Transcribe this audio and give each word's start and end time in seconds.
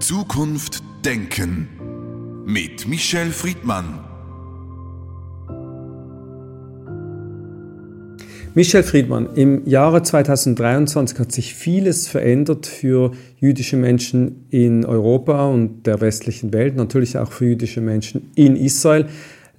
Zukunft 0.00 0.82
Denken 1.04 1.68
mit 2.44 2.86
Michel 2.86 3.30
Friedmann. 3.30 4.00
Michel 8.54 8.82
Friedmann, 8.82 9.28
im 9.34 9.66
Jahre 9.66 10.02
2023 10.02 11.18
hat 11.18 11.32
sich 11.32 11.54
vieles 11.54 12.08
verändert 12.08 12.66
für 12.66 13.12
jüdische 13.38 13.76
Menschen 13.76 14.46
in 14.50 14.84
Europa 14.84 15.46
und 15.46 15.86
der 15.86 16.00
westlichen 16.00 16.52
Welt, 16.52 16.76
natürlich 16.76 17.16
auch 17.18 17.32
für 17.32 17.46
jüdische 17.46 17.80
Menschen 17.80 18.30
in 18.34 18.54
Israel. 18.54 19.06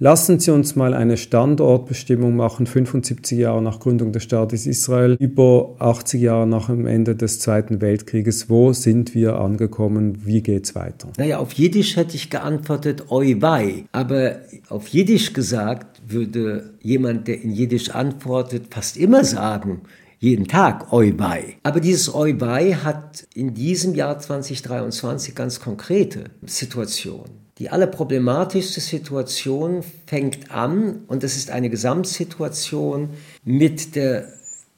Lassen 0.00 0.38
Sie 0.38 0.52
uns 0.52 0.76
mal 0.76 0.94
eine 0.94 1.16
Standortbestimmung 1.16 2.36
machen, 2.36 2.66
75 2.66 3.36
Jahre 3.36 3.60
nach 3.60 3.80
Gründung 3.80 4.12
des 4.12 4.22
Staates 4.22 4.64
Israel, 4.64 5.16
über 5.18 5.74
80 5.80 6.22
Jahre 6.22 6.46
nach 6.46 6.66
dem 6.66 6.86
Ende 6.86 7.16
des 7.16 7.40
Zweiten 7.40 7.80
Weltkrieges. 7.80 8.48
Wo 8.48 8.72
sind 8.72 9.12
wir 9.16 9.40
angekommen? 9.40 10.24
Wie 10.24 10.40
geht's 10.40 10.76
weiter? 10.76 11.08
Naja, 11.18 11.38
auf 11.38 11.52
Jiddisch 11.52 11.96
hätte 11.96 12.14
ich 12.14 12.30
geantwortet, 12.30 13.10
oi 13.10 13.42
wei. 13.42 13.86
Aber 13.90 14.36
auf 14.68 14.86
Jiddisch 14.86 15.32
gesagt 15.32 16.00
würde 16.06 16.74
jemand, 16.80 17.26
der 17.26 17.42
in 17.42 17.50
Jiddisch 17.50 17.90
antwortet, 17.90 18.66
fast 18.70 18.96
immer 18.96 19.24
sagen, 19.24 19.80
jeden 20.20 20.46
Tag 20.48 20.92
Oi 20.92 21.12
bei. 21.12 21.56
Aber 21.62 21.78
dieses 21.78 22.12
Oi 22.12 22.32
bei 22.32 22.74
hat 22.74 23.26
in 23.34 23.54
diesem 23.54 23.94
Jahr 23.94 24.18
2023 24.18 25.34
ganz 25.34 25.60
konkrete 25.60 26.24
Situationen. 26.44 27.47
Die 27.58 27.70
allerproblematischste 27.70 28.80
Situation 28.80 29.82
fängt 30.06 30.50
an, 30.50 31.00
und 31.08 31.24
das 31.24 31.36
ist 31.36 31.50
eine 31.50 31.70
Gesamtsituation, 31.70 33.10
mit 33.44 33.96
der 33.96 34.32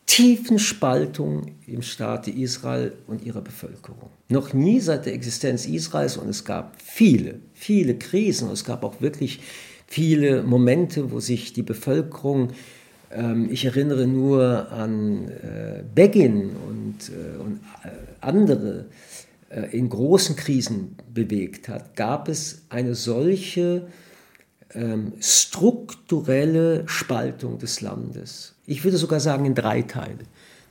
tiefen 0.06 0.58
Spaltung 0.58 1.52
im 1.66 1.82
Staate 1.82 2.30
Israel 2.30 2.94
und 3.06 3.24
ihrer 3.24 3.42
Bevölkerung. 3.42 4.10
Noch 4.28 4.54
nie 4.54 4.80
seit 4.80 5.06
der 5.06 5.12
Existenz 5.12 5.66
Israels, 5.66 6.16
und 6.16 6.28
es 6.28 6.44
gab 6.44 6.74
viele, 6.82 7.40
viele 7.52 7.96
Krisen, 7.96 8.48
und 8.48 8.54
es 8.54 8.64
gab 8.64 8.82
auch 8.82 9.00
wirklich 9.00 9.40
viele 9.86 10.42
Momente, 10.42 11.12
wo 11.12 11.20
sich 11.20 11.52
die 11.52 11.62
Bevölkerung, 11.62 12.50
ähm, 13.12 13.48
ich 13.52 13.66
erinnere 13.66 14.06
nur 14.06 14.72
an 14.72 15.28
äh, 15.28 15.82
Begin 15.94 16.50
und, 16.66 17.10
äh, 17.10 17.38
und 17.38 17.60
äh, 17.84 17.90
andere, 18.20 18.86
in 19.50 19.88
großen 19.88 20.36
Krisen 20.36 20.96
bewegt 21.12 21.68
hat, 21.68 21.96
gab 21.96 22.28
es 22.28 22.62
eine 22.68 22.94
solche 22.94 23.88
ähm, 24.74 25.14
strukturelle 25.20 26.84
Spaltung 26.86 27.58
des 27.58 27.80
Landes. 27.80 28.54
Ich 28.66 28.84
würde 28.84 28.96
sogar 28.96 29.18
sagen 29.18 29.44
in 29.44 29.54
drei 29.54 29.82
Teile. 29.82 30.24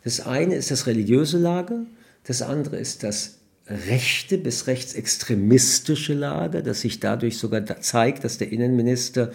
Das 0.03 0.21
eine 0.21 0.55
ist 0.55 0.71
das 0.71 0.87
religiöse 0.87 1.37
Lager, 1.37 1.85
das 2.23 2.41
andere 2.41 2.77
ist 2.77 3.03
das 3.03 3.39
rechte 3.67 4.37
bis 4.37 4.67
rechtsextremistische 4.67 6.13
Lager, 6.13 6.61
das 6.61 6.81
sich 6.81 6.99
dadurch 6.99 7.37
sogar 7.37 7.65
zeigt, 7.81 8.23
dass 8.23 8.37
der 8.37 8.51
Innenminister, 8.51 9.31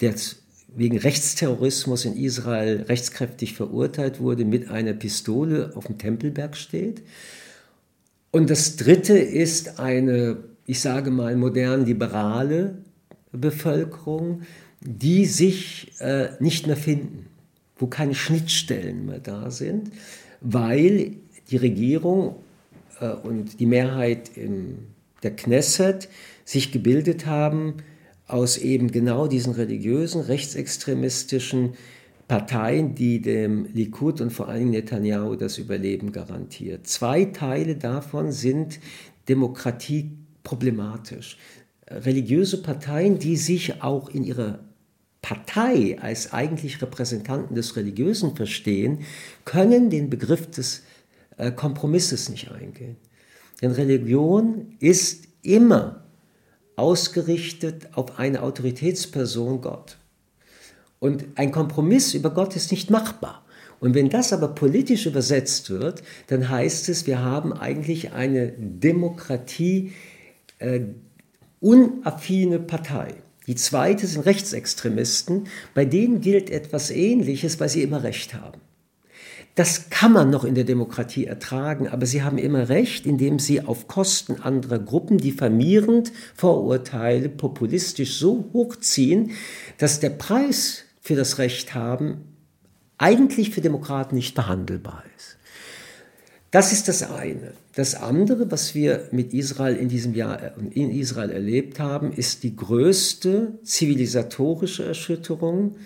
der 0.00 0.14
wegen 0.76 0.98
Rechtsterrorismus 0.98 2.04
in 2.04 2.16
Israel 2.16 2.82
rechtskräftig 2.88 3.54
verurteilt 3.54 4.20
wurde, 4.20 4.44
mit 4.44 4.68
einer 4.70 4.92
Pistole 4.92 5.72
auf 5.76 5.86
dem 5.86 5.98
Tempelberg 5.98 6.56
steht. 6.56 7.02
Und 8.34 8.50
das 8.50 8.74
Dritte 8.74 9.16
ist 9.16 9.78
eine, 9.78 10.38
ich 10.66 10.80
sage 10.80 11.12
mal, 11.12 11.36
modern 11.36 11.86
liberale 11.86 12.78
Bevölkerung, 13.30 14.42
die 14.80 15.24
sich 15.24 15.92
äh, 16.00 16.30
nicht 16.40 16.66
mehr 16.66 16.76
finden, 16.76 17.26
wo 17.78 17.86
keine 17.86 18.16
Schnittstellen 18.16 19.06
mehr 19.06 19.20
da 19.20 19.52
sind, 19.52 19.92
weil 20.40 21.12
die 21.48 21.58
Regierung 21.58 22.34
äh, 23.00 23.10
und 23.10 23.60
die 23.60 23.66
Mehrheit 23.66 24.36
in 24.36 24.78
der 25.22 25.36
Knesset 25.36 26.08
sich 26.44 26.72
gebildet 26.72 27.26
haben 27.26 27.74
aus 28.26 28.58
eben 28.58 28.90
genau 28.90 29.28
diesen 29.28 29.52
religiösen, 29.52 30.20
rechtsextremistischen 30.20 31.74
Parteien, 32.28 32.94
die 32.94 33.20
dem 33.20 33.66
Likud 33.66 34.20
und 34.20 34.30
vor 34.30 34.48
allem 34.48 34.70
Netanyahu 34.70 35.36
das 35.36 35.58
Überleben 35.58 36.12
garantiert. 36.12 36.86
Zwei 36.86 37.26
Teile 37.26 37.76
davon 37.76 38.32
sind 38.32 38.80
Demokratie 39.28 40.10
problematisch. 40.42 41.38
Religiöse 41.86 42.62
Parteien, 42.62 43.18
die 43.18 43.36
sich 43.36 43.82
auch 43.82 44.08
in 44.08 44.24
ihrer 44.24 44.60
Partei 45.20 45.98
als 46.00 46.32
eigentlich 46.32 46.82
Repräsentanten 46.82 47.56
des 47.56 47.76
Religiösen 47.76 48.36
verstehen, 48.36 49.00
können 49.44 49.90
den 49.90 50.10
Begriff 50.10 50.50
des 50.50 50.82
äh, 51.36 51.50
Kompromisses 51.50 52.28
nicht 52.28 52.50
eingehen. 52.50 52.96
Denn 53.62 53.70
Religion 53.70 54.76
ist 54.80 55.26
immer 55.42 56.04
ausgerichtet 56.76 57.88
auf 57.92 58.18
eine 58.18 58.42
Autoritätsperson 58.42 59.60
Gott. 59.60 59.96
Und 61.04 61.26
ein 61.34 61.52
Kompromiss 61.52 62.14
über 62.14 62.30
Gott 62.30 62.56
ist 62.56 62.70
nicht 62.70 62.88
machbar. 62.88 63.44
Und 63.78 63.94
wenn 63.94 64.08
das 64.08 64.32
aber 64.32 64.48
politisch 64.48 65.04
übersetzt 65.04 65.68
wird, 65.68 66.02
dann 66.28 66.48
heißt 66.48 66.88
es, 66.88 67.06
wir 67.06 67.22
haben 67.22 67.52
eigentlich 67.52 68.12
eine 68.12 68.54
Demokratie 68.56 69.92
äh, 70.60 70.80
Partei. 71.60 73.08
Die 73.46 73.54
zweite 73.54 74.06
sind 74.06 74.24
Rechtsextremisten, 74.24 75.46
bei 75.74 75.84
denen 75.84 76.22
gilt 76.22 76.48
etwas 76.48 76.90
Ähnliches, 76.90 77.60
weil 77.60 77.68
sie 77.68 77.82
immer 77.82 78.02
Recht 78.02 78.32
haben. 78.32 78.62
Das 79.56 79.90
kann 79.90 80.12
man 80.12 80.30
noch 80.30 80.44
in 80.44 80.54
der 80.54 80.64
Demokratie 80.64 81.26
ertragen, 81.26 81.86
aber 81.86 82.06
sie 82.06 82.22
haben 82.22 82.38
immer 82.38 82.70
recht, 82.70 83.04
indem 83.04 83.38
sie 83.38 83.60
auf 83.60 83.88
Kosten 83.88 84.40
anderer 84.40 84.78
Gruppen 84.78 85.18
diffamierend 85.18 86.12
Vorurteile 86.34 87.28
populistisch 87.28 88.16
so 88.18 88.48
hochziehen, 88.54 89.32
dass 89.76 90.00
der 90.00 90.08
Preis 90.08 90.83
für 91.04 91.16
das 91.16 91.36
Recht 91.36 91.74
haben, 91.74 92.24
eigentlich 92.96 93.50
für 93.50 93.60
Demokraten 93.60 94.14
nicht 94.14 94.34
behandelbar 94.34 95.04
ist. 95.18 95.36
Das 96.50 96.72
ist 96.72 96.88
das 96.88 97.02
eine. 97.02 97.52
Das 97.74 97.94
andere, 97.94 98.50
was 98.50 98.74
wir 98.74 99.08
mit 99.12 99.34
Israel 99.34 99.76
in 99.76 99.88
diesem 99.88 100.14
Jahr 100.14 100.42
äh, 100.42 100.52
in 100.70 100.90
Israel 100.90 101.30
erlebt 101.30 101.78
haben, 101.78 102.10
ist 102.12 102.42
die 102.42 102.56
größte 102.56 103.58
zivilisatorische 103.62 104.84
Erschütterung. 104.84 105.76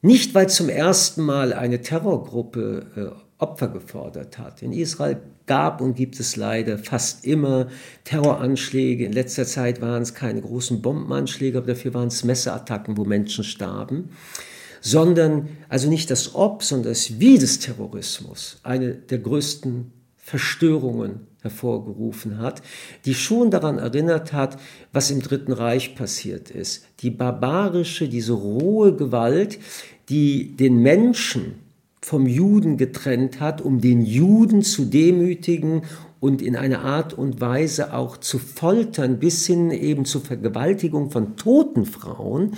Nicht, 0.00 0.32
weil 0.34 0.48
zum 0.48 0.68
ersten 0.68 1.22
Mal 1.22 1.52
eine 1.52 1.80
Terrorgruppe 1.80 2.86
äh, 2.94 3.23
Opfer 3.44 3.68
gefordert 3.68 4.38
hat. 4.38 4.62
In 4.62 4.72
Israel 4.72 5.20
gab 5.44 5.82
und 5.82 5.94
gibt 5.94 6.18
es 6.18 6.36
leider 6.36 6.78
fast 6.78 7.26
immer 7.26 7.68
Terroranschläge. 8.04 9.04
In 9.04 9.12
letzter 9.12 9.44
Zeit 9.44 9.82
waren 9.82 10.00
es 10.00 10.14
keine 10.14 10.40
großen 10.40 10.80
Bombenanschläge, 10.80 11.58
aber 11.58 11.66
dafür 11.66 11.92
waren 11.92 12.08
es 12.08 12.24
Messerattacken, 12.24 12.96
wo 12.96 13.04
Menschen 13.04 13.44
starben. 13.44 14.08
Sondern, 14.80 15.48
also 15.68 15.90
nicht 15.90 16.10
das 16.10 16.34
Ob, 16.34 16.62
sondern 16.62 16.92
das 16.92 17.20
Wie 17.20 17.38
des 17.38 17.58
Terrorismus, 17.58 18.60
eine 18.62 18.94
der 18.94 19.18
größten 19.18 19.92
Verstörungen 20.16 21.26
hervorgerufen 21.42 22.38
hat, 22.38 22.62
die 23.04 23.14
schon 23.14 23.50
daran 23.50 23.78
erinnert 23.78 24.32
hat, 24.32 24.56
was 24.92 25.10
im 25.10 25.20
Dritten 25.20 25.52
Reich 25.52 25.94
passiert 25.94 26.50
ist. 26.50 26.86
Die 27.00 27.10
barbarische, 27.10 28.08
diese 28.08 28.32
rohe 28.32 28.96
Gewalt, 28.96 29.58
die 30.08 30.56
den 30.56 30.78
Menschen 30.78 31.63
vom 32.04 32.26
Juden 32.26 32.76
getrennt 32.76 33.40
hat, 33.40 33.62
um 33.62 33.80
den 33.80 34.04
Juden 34.04 34.60
zu 34.60 34.84
demütigen 34.84 35.82
und 36.20 36.42
in 36.42 36.54
einer 36.54 36.84
Art 36.84 37.14
und 37.14 37.40
Weise 37.40 37.94
auch 37.94 38.18
zu 38.18 38.38
foltern, 38.38 39.18
bis 39.18 39.46
hin 39.46 39.70
eben 39.70 40.04
zur 40.04 40.20
Vergewaltigung 40.20 41.10
von 41.10 41.36
toten 41.36 41.86
Frauen, 41.86 42.56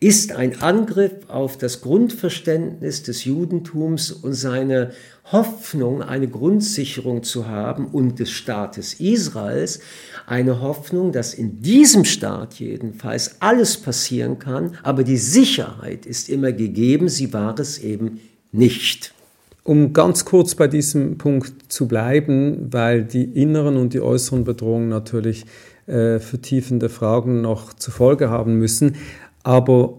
ist 0.00 0.32
ein 0.32 0.62
Angriff 0.62 1.12
auf 1.28 1.58
das 1.58 1.82
Grundverständnis 1.82 3.02
des 3.02 3.26
Judentums 3.26 4.12
und 4.12 4.32
seine 4.32 4.92
Hoffnung, 5.30 6.02
eine 6.02 6.28
Grundsicherung 6.28 7.22
zu 7.22 7.46
haben 7.46 7.88
und 7.88 8.18
des 8.18 8.30
Staates 8.30 8.94
Israels, 8.94 9.80
eine 10.26 10.62
Hoffnung, 10.62 11.12
dass 11.12 11.34
in 11.34 11.60
diesem 11.60 12.06
Staat 12.06 12.54
jedenfalls 12.54 13.42
alles 13.42 13.76
passieren 13.76 14.38
kann, 14.38 14.78
aber 14.82 15.04
die 15.04 15.18
Sicherheit 15.18 16.06
ist 16.06 16.30
immer 16.30 16.52
gegeben, 16.52 17.10
sie 17.10 17.34
war 17.34 17.58
es 17.58 17.78
eben 17.78 18.20
nicht. 18.52 19.14
Um 19.62 19.92
ganz 19.92 20.24
kurz 20.24 20.54
bei 20.54 20.68
diesem 20.68 21.18
Punkt 21.18 21.72
zu 21.72 21.88
bleiben, 21.88 22.68
weil 22.72 23.04
die 23.04 23.24
inneren 23.24 23.76
und 23.76 23.94
die 23.94 24.00
äußeren 24.00 24.44
Bedrohungen 24.44 24.88
natürlich 24.88 25.44
äh, 25.86 26.18
vertiefende 26.18 26.88
Fragen 26.88 27.40
noch 27.40 27.74
zur 27.74 27.92
Folge 27.92 28.30
haben 28.30 28.58
müssen. 28.58 28.96
Aber 29.42 29.98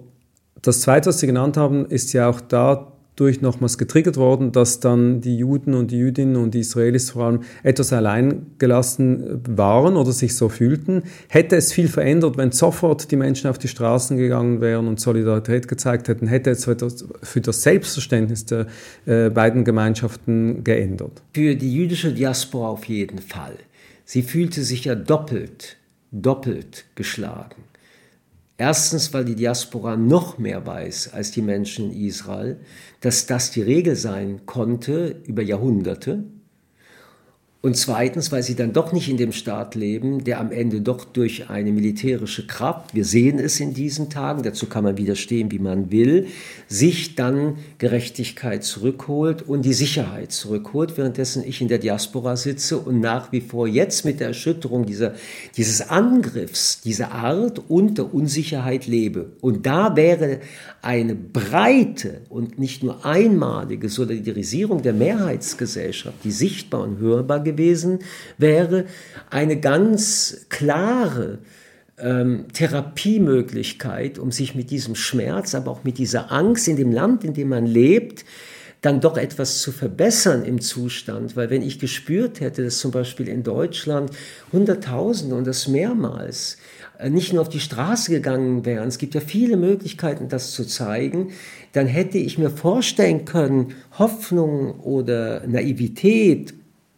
das 0.61 0.81
Zweite, 0.81 1.09
was 1.09 1.19
Sie 1.19 1.27
genannt 1.27 1.57
haben, 1.57 1.85
ist 1.85 2.13
ja 2.13 2.29
auch 2.29 2.41
da 2.41 2.96
durch 3.17 3.41
nochmals 3.41 3.77
getriggert 3.77 4.15
worden, 4.15 4.51
dass 4.51 4.79
dann 4.79 5.21
die 5.21 5.37
Juden 5.37 5.73
und 5.73 5.91
die 5.91 5.97
Jüdinnen 5.97 6.37
und 6.37 6.53
die 6.53 6.59
Israelis 6.59 7.09
vor 7.09 7.25
allem 7.25 7.39
etwas 7.63 7.91
alleingelassen 7.91 9.41
waren 9.47 9.97
oder 9.97 10.11
sich 10.11 10.35
so 10.35 10.49
fühlten. 10.49 11.03
Hätte 11.27 11.57
es 11.57 11.73
viel 11.73 11.87
verändert, 11.89 12.37
wenn 12.37 12.51
sofort 12.51 13.11
die 13.11 13.15
Menschen 13.15 13.49
auf 13.49 13.57
die 13.57 13.67
Straßen 13.67 14.17
gegangen 14.17 14.61
wären 14.61 14.87
und 14.87 14.99
Solidarität 14.99 15.67
gezeigt 15.67 16.07
hätten, 16.07 16.27
hätte 16.27 16.51
es 16.51 16.65
für 16.65 17.41
das 17.41 17.63
Selbstverständnis 17.63 18.45
der 18.45 18.67
äh, 19.05 19.29
beiden 19.29 19.65
Gemeinschaften 19.65 20.63
geändert? 20.63 21.23
Für 21.33 21.55
die 21.55 21.73
jüdische 21.73 22.13
Diaspora 22.13 22.69
auf 22.69 22.85
jeden 22.85 23.19
Fall. 23.19 23.57
sie 24.05 24.21
fühlte 24.21 24.63
sich 24.63 24.85
ja 24.85 24.95
doppelt, 24.95 25.77
doppelt 26.11 26.85
geschlagen. 26.95 27.63
Erstens, 28.57 29.13
weil 29.13 29.23
die 29.23 29.35
Diaspora 29.35 29.95
noch 29.95 30.39
mehr 30.39 30.65
weiß 30.65 31.13
als 31.13 31.31
die 31.31 31.43
Menschen 31.43 31.91
in 31.91 32.07
Israel, 32.07 32.59
dass 33.01 33.27
das 33.27 33.51
die 33.51 33.61
Regel 33.61 33.95
sein 33.95 34.45
konnte 34.47 35.21
über 35.25 35.43
Jahrhunderte 35.43 36.23
und 37.67 37.75
zweitens, 37.75 38.31
weil 38.31 38.43
sie 38.43 38.55
dann 38.55 38.71
doch 38.71 38.93
nicht 38.93 39.09
in 39.09 39.17
dem 39.17 39.33
Staat 39.33 39.75
leben, 39.75 40.23
der 40.23 40.39
am 40.39 40.53
Ende 40.53 40.79
doch 40.79 41.03
durch 41.03 41.49
eine 41.49 41.73
militärische 41.73 42.47
Kraft, 42.47 42.95
wir 42.95 43.03
sehen 43.03 43.39
es 43.39 43.59
in 43.59 43.73
diesen 43.73 44.09
Tagen, 44.09 44.41
dazu 44.41 44.67
kann 44.67 44.85
man 44.85 44.97
widerstehen, 44.97 45.51
wie 45.51 45.59
man 45.59 45.91
will, 45.91 46.27
sich 46.69 47.15
dann 47.15 47.57
Gerechtigkeit 47.77 48.63
zurückholt 48.63 49.41
und 49.41 49.65
die 49.65 49.73
Sicherheit 49.73 50.31
zurückholt, 50.31 50.97
währenddessen 50.97 51.43
ich 51.45 51.59
in 51.59 51.67
der 51.67 51.79
Diaspora 51.79 52.37
sitze 52.37 52.77
und 52.77 53.01
nach 53.01 53.33
wie 53.33 53.41
vor 53.41 53.67
jetzt 53.67 54.05
mit 54.05 54.21
der 54.21 54.27
Erschütterung 54.27 54.85
dieser, 54.85 55.15
dieses 55.57 55.89
Angriffs, 55.89 56.79
dieser 56.79 57.11
Art 57.11 57.59
und 57.67 57.97
der 57.97 58.13
Unsicherheit 58.13 58.87
lebe. 58.87 59.33
Und 59.41 59.65
da 59.65 59.97
wäre 59.97 60.39
eine 60.81 61.15
breite 61.15 62.21
und 62.29 62.59
nicht 62.59 62.81
nur 62.81 63.05
einmalige 63.05 63.89
Solidarisierung 63.89 64.83
der 64.83 64.93
Mehrheitsgesellschaft, 64.93 66.23
die 66.23 66.31
sichtbar 66.31 66.83
und 66.83 66.99
hörbar 66.99 67.41
gewesen 67.41 67.56
wäre, 68.37 68.85
eine 69.29 69.59
ganz 69.59 70.45
klare 70.49 71.39
ähm, 71.99 72.45
Therapiemöglichkeit, 72.53 74.19
um 74.19 74.31
sich 74.31 74.55
mit 74.55 74.69
diesem 74.69 74.95
Schmerz, 74.95 75.55
aber 75.55 75.71
auch 75.71 75.83
mit 75.83 75.97
dieser 75.97 76.31
Angst 76.31 76.67
in 76.67 76.75
dem 76.75 76.91
Land, 76.91 77.23
in 77.23 77.33
dem 77.33 77.49
man 77.49 77.65
lebt, 77.65 78.23
dann 78.81 79.01
doch 79.01 79.17
etwas 79.17 79.61
zu 79.61 79.71
verbessern 79.71 80.45
im 80.45 80.61
Zustand. 80.61 81.35
Weil 81.35 81.49
wenn 81.49 81.61
ich 81.61 81.79
gespürt 81.79 82.39
hätte, 82.39 82.63
dass 82.63 82.77
zum 82.77 82.91
Beispiel 82.91 83.27
in 83.27 83.43
Deutschland 83.43 84.11
Hunderttausende 84.53 85.35
und 85.35 85.47
das 85.47 85.67
mehrmals 85.67 86.57
äh, 86.99 87.09
nicht 87.09 87.33
nur 87.33 87.41
auf 87.41 87.49
die 87.49 87.59
Straße 87.59 88.11
gegangen 88.11 88.65
wären, 88.65 88.87
es 88.87 88.99
gibt 88.99 89.15
ja 89.15 89.21
viele 89.21 89.57
Möglichkeiten, 89.57 90.29
das 90.29 90.51
zu 90.51 90.65
zeigen, 90.65 91.31
dann 91.73 91.87
hätte 91.87 92.17
ich 92.17 92.37
mir 92.37 92.49
vorstellen 92.49 93.25
können, 93.25 93.73
Hoffnung 93.97 94.79
oder 94.79 95.45
Naivität 95.47 96.53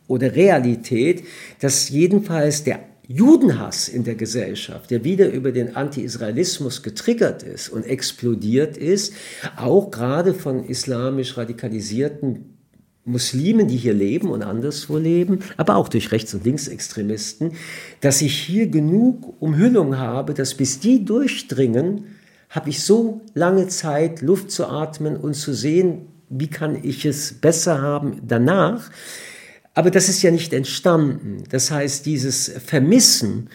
oder 0.09 0.35
Realität, 0.35 1.23
dass 1.61 1.87
jedenfalls 1.87 2.65
der 2.65 2.81
Judenhass 3.07 3.87
in 3.87 4.03
der 4.03 4.15
Gesellschaft, 4.15 4.91
der 4.91 5.03
wieder 5.03 5.29
über 5.29 5.51
den 5.51 5.75
Anti-Israelismus 5.75 6.83
getriggert 6.83 7.41
ist 7.41 7.69
und 7.69 7.85
explodiert 7.85 8.77
ist, 8.77 9.13
auch 9.55 9.89
gerade 9.89 10.33
von 10.33 10.63
islamisch 10.65 11.37
radikalisierten 11.37 12.57
Muslimen, 13.05 13.67
die 13.67 13.77
hier 13.77 13.93
leben 13.93 14.29
und 14.29 14.43
anderswo 14.43 14.97
leben, 14.97 15.39
aber 15.57 15.77
auch 15.77 15.89
durch 15.89 16.11
Rechts- 16.11 16.33
und 16.35 16.45
Linksextremisten, 16.45 17.53
dass 18.01 18.21
ich 18.21 18.37
hier 18.37 18.67
genug 18.67 19.41
Umhüllung 19.41 19.97
habe, 19.97 20.33
dass 20.33 20.53
bis 20.53 20.79
die 20.79 21.05
durchdringen, 21.05 22.05
habe 22.49 22.69
ich 22.69 22.83
so 22.83 23.21
lange 23.33 23.67
Zeit, 23.67 24.21
Luft 24.21 24.51
zu 24.51 24.67
atmen 24.67 25.17
und 25.17 25.33
zu 25.33 25.53
sehen, 25.53 26.07
wie 26.29 26.47
kann 26.47 26.77
ich 26.83 27.05
es 27.05 27.33
besser 27.33 27.81
haben 27.81 28.21
danach. 28.27 28.91
Aber 29.73 29.91
das 29.91 30.09
ist 30.09 30.21
ja 30.21 30.31
nicht 30.31 30.53
entstanden. 30.53 31.43
Das 31.49 31.71
heißt, 31.71 32.05
dieses 32.05 32.51
Vermissen, 32.65 33.49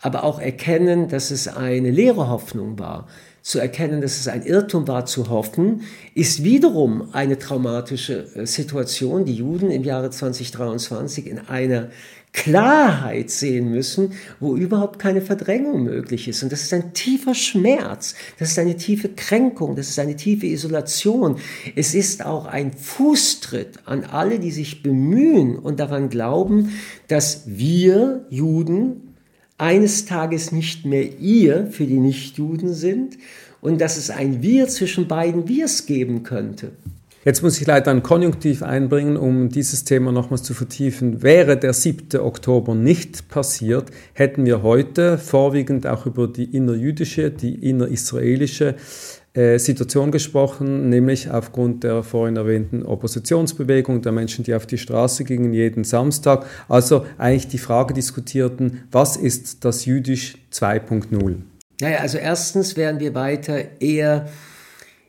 aber 0.00 0.24
auch 0.24 0.40
erkennen, 0.40 1.08
dass 1.08 1.30
es 1.30 1.48
eine 1.48 1.90
leere 1.90 2.28
Hoffnung 2.28 2.78
war, 2.78 3.06
zu 3.42 3.58
erkennen, 3.58 4.00
dass 4.00 4.18
es 4.18 4.28
ein 4.28 4.44
Irrtum 4.44 4.86
war, 4.86 5.06
zu 5.06 5.28
hoffen, 5.28 5.82
ist 6.14 6.44
wiederum 6.44 7.08
eine 7.12 7.38
traumatische 7.38 8.26
äh, 8.34 8.46
Situation, 8.46 9.24
die 9.24 9.34
Juden 9.34 9.70
im 9.70 9.82
Jahre 9.82 10.10
2023 10.10 11.26
in 11.26 11.38
einer 11.38 11.90
Klarheit 12.32 13.30
sehen 13.30 13.70
müssen, 13.70 14.12
wo 14.38 14.56
überhaupt 14.56 14.98
keine 14.98 15.20
Verdrängung 15.20 15.82
möglich 15.82 16.28
ist. 16.28 16.42
Und 16.42 16.52
das 16.52 16.62
ist 16.62 16.72
ein 16.72 16.94
tiefer 16.94 17.34
Schmerz, 17.34 18.14
das 18.38 18.52
ist 18.52 18.58
eine 18.58 18.76
tiefe 18.76 19.08
Kränkung, 19.08 19.74
das 19.76 19.88
ist 19.88 19.98
eine 19.98 20.16
tiefe 20.16 20.46
Isolation. 20.46 21.38
Es 21.74 21.94
ist 21.94 22.24
auch 22.24 22.46
ein 22.46 22.72
Fußtritt 22.72 23.80
an 23.84 24.04
alle, 24.04 24.38
die 24.38 24.52
sich 24.52 24.82
bemühen 24.82 25.58
und 25.58 25.80
daran 25.80 26.08
glauben, 26.08 26.72
dass 27.08 27.42
wir 27.46 28.26
Juden 28.30 29.14
eines 29.58 30.06
Tages 30.06 30.52
nicht 30.52 30.86
mehr 30.86 31.18
ihr 31.18 31.66
für 31.66 31.84
die 31.84 31.98
Nichtjuden 31.98 32.72
sind 32.72 33.18
und 33.60 33.80
dass 33.80 33.96
es 33.96 34.08
ein 34.08 34.42
Wir 34.42 34.68
zwischen 34.68 35.08
beiden 35.08 35.48
Wirs 35.48 35.84
geben 35.86 36.22
könnte. 36.22 36.72
Jetzt 37.22 37.42
muss 37.42 37.60
ich 37.60 37.66
leider 37.66 37.90
ein 37.90 38.02
Konjunktiv 38.02 38.62
einbringen, 38.62 39.18
um 39.18 39.50
dieses 39.50 39.84
Thema 39.84 40.10
nochmals 40.10 40.42
zu 40.42 40.54
vertiefen. 40.54 41.22
Wäre 41.22 41.58
der 41.58 41.74
7. 41.74 42.18
Oktober 42.18 42.74
nicht 42.74 43.28
passiert, 43.28 43.90
hätten 44.14 44.46
wir 44.46 44.62
heute 44.62 45.18
vorwiegend 45.18 45.86
auch 45.86 46.06
über 46.06 46.28
die 46.28 46.44
innerjüdische, 46.44 47.30
die 47.30 47.68
innerisraelische 47.68 48.76
äh, 49.34 49.58
Situation 49.58 50.12
gesprochen, 50.12 50.88
nämlich 50.88 51.30
aufgrund 51.30 51.84
der 51.84 52.02
vorhin 52.02 52.36
erwähnten 52.36 52.86
Oppositionsbewegung 52.86 54.00
der 54.00 54.12
Menschen, 54.12 54.42
die 54.42 54.54
auf 54.54 54.64
die 54.64 54.78
Straße 54.78 55.24
gingen 55.24 55.52
jeden 55.52 55.84
Samstag. 55.84 56.46
Also 56.70 57.04
eigentlich 57.18 57.48
die 57.48 57.58
Frage 57.58 57.92
diskutierten, 57.92 58.84
was 58.90 59.18
ist 59.18 59.66
das 59.66 59.84
Jüdisch 59.84 60.38
2.0? 60.54 61.34
Naja, 61.82 61.98
also 61.98 62.16
erstens 62.16 62.78
wären 62.78 62.98
wir 62.98 63.14
weiter 63.14 63.78
eher 63.78 64.26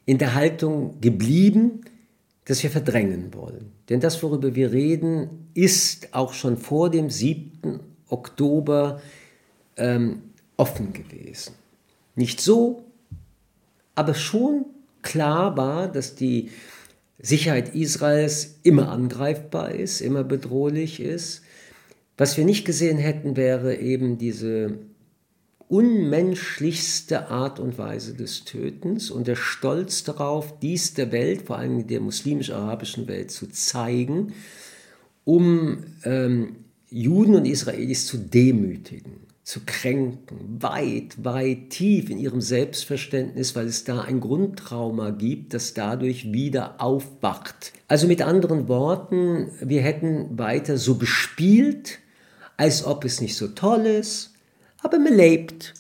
in 0.06 0.18
der 0.18 0.36
Haltung 0.36 1.00
geblieben, 1.00 1.84
das 2.46 2.64
wir 2.64 2.72
verdrängen 2.72 3.34
wollen. 3.34 3.72
Denn 3.90 4.00
das, 4.00 4.22
worüber 4.24 4.56
wir 4.56 4.72
reden, 4.72 5.50
ist 5.54 6.14
auch 6.14 6.34
schon 6.34 6.58
vor 6.58 6.90
dem 6.90 7.10
7. 7.10 7.80
Oktober 8.08 9.02
ähm, 9.78 10.24
offen 10.58 10.94
gewesen. 10.94 11.54
Nicht 12.16 12.42
so, 12.42 12.84
aber 13.96 14.14
schon 14.14 14.66
klar 15.02 15.58
war, 15.58 15.88
dass 15.88 16.16
die 16.16 16.50
Sicherheit 17.20 17.76
Israels 17.76 18.60
immer 18.64 18.90
angreifbar 18.90 19.72
ist, 19.72 20.02
immer 20.02 20.24
bedrohlich 20.24 21.00
ist. 21.00 21.44
Was 22.18 22.38
wir 22.38 22.46
nicht 22.46 22.66
gesehen 22.66 22.98
hätten, 22.98 23.38
wäre 23.38 23.76
eben 23.78 24.18
diese 24.18 24.80
unmenschlichste 25.72 27.30
Art 27.30 27.58
und 27.58 27.78
Weise 27.78 28.14
des 28.14 28.44
Tötens 28.44 29.10
und 29.10 29.26
der 29.26 29.38
Stolz 29.38 30.04
darauf, 30.04 30.60
dies 30.60 30.96
der 30.96 31.14
Welt, 31.14 31.44
vor 31.44 31.58
allem 31.58 31.88
der 31.88 32.02
muslimisch-arabischen 32.02 33.08
Welt, 33.08 33.32
zu 33.32 33.48
zeigen, 33.48 34.34
um 35.24 35.86
ähm, 36.04 36.58
Juden 36.90 37.36
und 37.36 37.46
Israelis 37.46 38.06
zu 38.06 38.18
demütigen, 38.18 39.22
zu 39.44 39.62
kränken, 39.66 40.58
weit, 40.60 41.24
weit 41.24 41.70
tief 41.70 42.10
in 42.10 42.20
ihrem 42.20 42.42
Selbstverständnis, 42.42 43.56
weil 43.56 43.68
es 43.68 43.86
da 43.86 44.02
ein 44.02 44.20
Grundtrauma 44.20 45.12
gibt, 45.12 45.54
das 45.54 45.74
dadurch 45.74 46.34
wieder 46.34 46.82
aufwacht. 46.82 47.72
Also 47.88 48.08
mit 48.08 48.22
anderen 48.22 48.68
Worten, 48.68 49.52
wir 49.62 49.82
hätten 49.82 50.38
weiter 50.38 50.78
so 50.78 50.96
gespielt, 50.96 52.00
als 52.58 52.86
ob 52.86 53.06
es 53.06 53.22
nicht 53.22 53.38
so 53.38 53.48
toll 53.48 53.86
ist, 53.86 54.31
aber 54.82 55.00
man 55.00 55.16
lebt. 55.16 55.74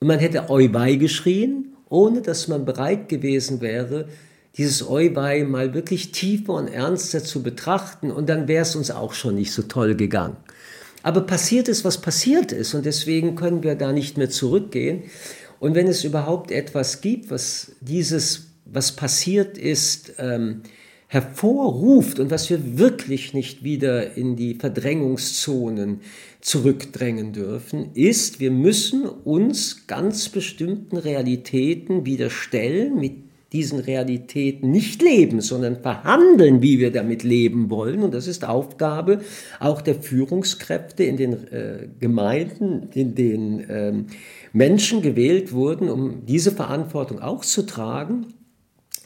Und 0.00 0.08
man 0.08 0.18
hätte 0.18 0.50
Oi 0.50 0.68
geschrien, 0.96 1.76
ohne 1.88 2.22
dass 2.22 2.48
man 2.48 2.64
bereit 2.64 3.08
gewesen 3.08 3.60
wäre, 3.60 4.08
dieses 4.56 4.88
Oi 4.88 5.10
mal 5.10 5.74
wirklich 5.74 6.12
tiefer 6.12 6.54
und 6.54 6.68
ernster 6.68 7.24
zu 7.24 7.42
betrachten 7.42 8.10
und 8.10 8.28
dann 8.28 8.46
wäre 8.46 8.62
es 8.62 8.76
uns 8.76 8.90
auch 8.90 9.12
schon 9.12 9.34
nicht 9.34 9.52
so 9.52 9.62
toll 9.62 9.94
gegangen. 9.94 10.36
Aber 11.02 11.22
passiert 11.22 11.68
ist, 11.68 11.84
was 11.84 12.00
passiert 12.00 12.52
ist 12.52 12.74
und 12.74 12.86
deswegen 12.86 13.34
können 13.34 13.62
wir 13.62 13.74
da 13.74 13.92
nicht 13.92 14.16
mehr 14.16 14.30
zurückgehen. 14.30 15.02
Und 15.60 15.74
wenn 15.74 15.86
es 15.86 16.04
überhaupt 16.04 16.50
etwas 16.50 17.00
gibt, 17.00 17.30
was 17.30 17.72
dieses, 17.80 18.46
was 18.64 18.92
passiert 18.92 19.58
ist, 19.58 20.14
ähm, 20.18 20.62
hervorruft 21.14 22.18
und 22.18 22.32
was 22.32 22.50
wir 22.50 22.76
wirklich 22.76 23.34
nicht 23.34 23.62
wieder 23.62 24.16
in 24.16 24.34
die 24.34 24.54
Verdrängungszonen 24.54 26.00
zurückdrängen 26.40 27.32
dürfen, 27.32 27.90
ist, 27.94 28.40
wir 28.40 28.50
müssen 28.50 29.06
uns 29.06 29.86
ganz 29.86 30.28
bestimmten 30.28 30.96
Realitäten 30.96 32.04
wieder 32.04 32.30
stellen, 32.30 32.98
mit 32.98 33.12
diesen 33.52 33.78
Realitäten 33.78 34.72
nicht 34.72 35.00
leben, 35.00 35.40
sondern 35.40 35.76
verhandeln, 35.76 36.60
wie 36.60 36.80
wir 36.80 36.90
damit 36.90 37.22
leben 37.22 37.70
wollen. 37.70 38.02
Und 38.02 38.12
das 38.12 38.26
ist 38.26 38.44
Aufgabe 38.44 39.20
auch 39.60 39.80
der 39.80 39.94
Führungskräfte 39.94 41.04
in 41.04 41.16
den 41.16 41.32
äh, 41.52 41.88
Gemeinden, 42.00 42.88
in 42.92 43.14
denen 43.14 43.60
äh, 43.60 43.92
Menschen 44.52 45.00
gewählt 45.02 45.52
wurden, 45.52 45.88
um 45.88 46.26
diese 46.26 46.50
Verantwortung 46.50 47.20
auch 47.20 47.44
zu 47.44 47.62
tragen. 47.62 48.26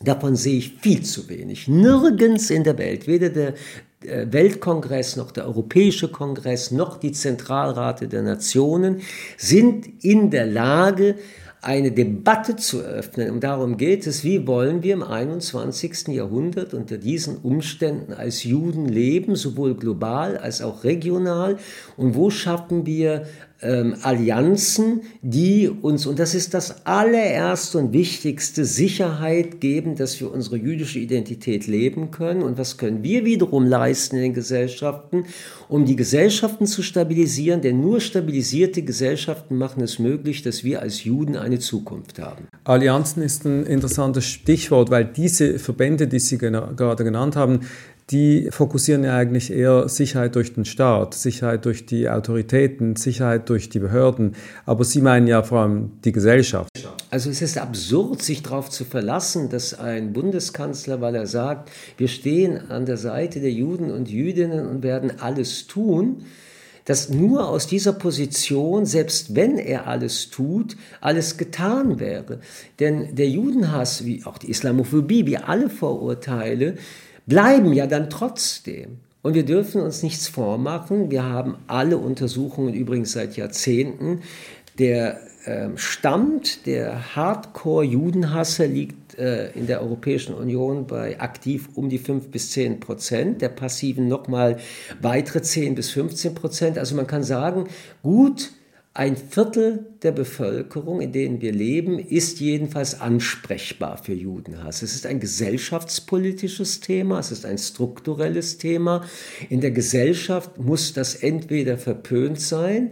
Davon 0.02 0.36
sehe 0.36 0.58
ich 0.58 0.74
viel 0.80 1.02
zu 1.02 1.28
wenig. 1.28 1.68
Nirgends 1.68 2.50
in 2.50 2.64
der 2.64 2.78
Welt, 2.78 3.06
weder 3.06 3.30
der 3.30 3.54
Weltkongress, 4.00 5.16
noch 5.16 5.32
der 5.32 5.46
Europäische 5.46 6.08
Kongress, 6.08 6.70
noch 6.70 6.98
die 6.98 7.12
Zentralrate 7.12 8.06
der 8.06 8.22
Nationen 8.22 9.00
sind 9.36 10.04
in 10.04 10.30
der 10.30 10.46
Lage, 10.46 11.16
eine 11.60 11.90
Debatte 11.90 12.56
zu 12.56 12.80
öffnen. 12.80 13.30
Und 13.30 13.44
darum 13.44 13.76
geht 13.76 14.06
es, 14.06 14.22
wie 14.22 14.46
wollen 14.46 14.82
wir 14.82 14.94
im 14.94 15.02
21. 15.02 16.08
Jahrhundert 16.08 16.72
unter 16.72 16.98
diesen 16.98 17.38
Umständen 17.38 18.12
als 18.12 18.44
Juden 18.44 18.86
leben, 18.86 19.34
sowohl 19.34 19.74
global 19.74 20.36
als 20.36 20.62
auch 20.62 20.84
regional. 20.84 21.58
Und 21.96 22.14
wo 22.14 22.30
schaffen 22.30 22.86
wir 22.86 23.26
ähm, 23.60 23.96
Allianzen, 24.02 25.02
die 25.20 25.68
uns, 25.68 26.06
und 26.06 26.18
das 26.18 26.34
ist 26.34 26.54
das 26.54 26.86
allererste 26.86 27.78
und 27.78 27.92
wichtigste, 27.92 28.64
Sicherheit 28.64 29.60
geben, 29.60 29.96
dass 29.96 30.20
wir 30.20 30.32
unsere 30.32 30.56
jüdische 30.56 31.00
Identität 31.00 31.66
leben 31.66 32.10
können. 32.10 32.42
Und 32.42 32.56
was 32.56 32.78
können 32.78 33.02
wir 33.02 33.24
wiederum 33.24 33.66
leisten 33.66 34.16
in 34.16 34.22
den 34.22 34.34
Gesellschaften, 34.34 35.24
um 35.68 35.84
die 35.84 35.96
Gesellschaften 35.96 36.66
zu 36.66 36.82
stabilisieren? 36.82 37.60
Denn 37.60 37.80
nur 37.80 38.00
stabilisierte 38.00 38.82
Gesellschaften 38.82 39.56
machen 39.56 39.82
es 39.82 39.98
möglich, 39.98 40.42
dass 40.42 40.62
wir 40.62 40.80
als 40.80 41.02
Juden 41.02 41.36
eine 41.48 41.58
Zukunft 41.58 42.18
haben. 42.18 42.46
Allianzen 42.64 43.22
ist 43.22 43.44
ein 43.44 43.64
interessantes 43.64 44.24
Stichwort, 44.24 44.90
weil 44.90 45.04
diese 45.04 45.58
Verbände, 45.58 46.06
die 46.06 46.20
Sie 46.20 46.38
gerade 46.38 47.04
genannt 47.04 47.36
haben, 47.36 47.60
die 48.10 48.48
fokussieren 48.50 49.04
ja 49.04 49.16
eigentlich 49.16 49.52
eher 49.52 49.88
Sicherheit 49.88 50.34
durch 50.34 50.54
den 50.54 50.64
Staat, 50.64 51.12
Sicherheit 51.12 51.66
durch 51.66 51.84
die 51.84 52.08
Autoritäten, 52.08 52.96
Sicherheit 52.96 53.50
durch 53.50 53.68
die 53.68 53.80
Behörden. 53.80 54.34
Aber 54.64 54.84
Sie 54.84 55.02
meinen 55.02 55.26
ja 55.26 55.42
vor 55.42 55.60
allem 55.60 55.90
die 56.04 56.12
Gesellschaft. 56.12 56.70
Also 57.10 57.28
es 57.28 57.42
ist 57.42 57.58
absurd, 57.58 58.22
sich 58.22 58.42
darauf 58.42 58.70
zu 58.70 58.84
verlassen, 58.84 59.50
dass 59.50 59.78
ein 59.78 60.14
Bundeskanzler, 60.14 61.02
weil 61.02 61.16
er 61.16 61.26
sagt, 61.26 61.70
wir 61.98 62.08
stehen 62.08 62.70
an 62.70 62.86
der 62.86 62.96
Seite 62.96 63.40
der 63.40 63.52
Juden 63.52 63.90
und 63.90 64.10
Jüdinnen 64.10 64.66
und 64.66 64.82
werden 64.82 65.20
alles 65.20 65.66
tun, 65.66 66.24
dass 66.88 67.10
nur 67.10 67.46
aus 67.46 67.66
dieser 67.66 67.92
Position, 67.92 68.86
selbst 68.86 69.34
wenn 69.34 69.58
er 69.58 69.86
alles 69.86 70.30
tut, 70.30 70.74
alles 71.02 71.36
getan 71.36 72.00
wäre. 72.00 72.40
Denn 72.80 73.14
der 73.14 73.28
Judenhass, 73.28 74.06
wie 74.06 74.24
auch 74.24 74.38
die 74.38 74.48
Islamophobie, 74.48 75.26
wie 75.26 75.36
alle 75.36 75.68
Vorurteile, 75.68 76.76
bleiben 77.26 77.74
ja 77.74 77.86
dann 77.86 78.08
trotzdem. 78.08 79.00
Und 79.20 79.34
wir 79.34 79.44
dürfen 79.44 79.82
uns 79.82 80.02
nichts 80.02 80.28
vormachen. 80.28 81.10
Wir 81.10 81.24
haben 81.24 81.56
alle 81.66 81.98
Untersuchungen 81.98 82.72
übrigens 82.72 83.12
seit 83.12 83.36
Jahrzehnten. 83.36 84.22
Der 84.78 85.20
äh, 85.44 85.68
Stand 85.74 86.64
der 86.64 87.14
Hardcore-Judenhasser 87.14 88.66
äh, 89.18 89.50
in 89.58 89.66
der 89.66 89.82
Europäischen 89.82 90.34
Union 90.34 90.86
bei 90.86 91.20
aktiv 91.20 91.68
um 91.74 91.88
die 91.88 91.98
5 91.98 92.30
bis 92.30 92.50
10 92.52 92.80
Prozent, 92.80 93.42
der 93.42 93.48
passiven 93.48 94.08
nochmal 94.08 94.58
weitere 95.00 95.42
10 95.42 95.74
bis 95.74 95.90
15 95.90 96.34
Prozent. 96.34 96.78
Also 96.78 96.94
man 96.94 97.06
kann 97.06 97.22
sagen, 97.22 97.68
gut 98.02 98.52
ein 98.98 99.16
Viertel 99.16 99.86
der 100.02 100.10
Bevölkerung, 100.10 101.00
in 101.00 101.12
denen 101.12 101.40
wir 101.40 101.52
leben, 101.52 102.00
ist 102.00 102.40
jedenfalls 102.40 103.00
ansprechbar 103.00 103.96
für 103.96 104.12
Judenhass. 104.12 104.82
Es 104.82 104.92
ist 104.92 105.06
ein 105.06 105.20
gesellschaftspolitisches 105.20 106.80
Thema, 106.80 107.20
es 107.20 107.30
ist 107.30 107.46
ein 107.46 107.58
strukturelles 107.58 108.58
Thema. 108.58 109.04
In 109.50 109.60
der 109.60 109.70
Gesellschaft 109.70 110.58
muss 110.58 110.94
das 110.94 111.14
entweder 111.14 111.78
verpönt 111.78 112.40
sein 112.40 112.90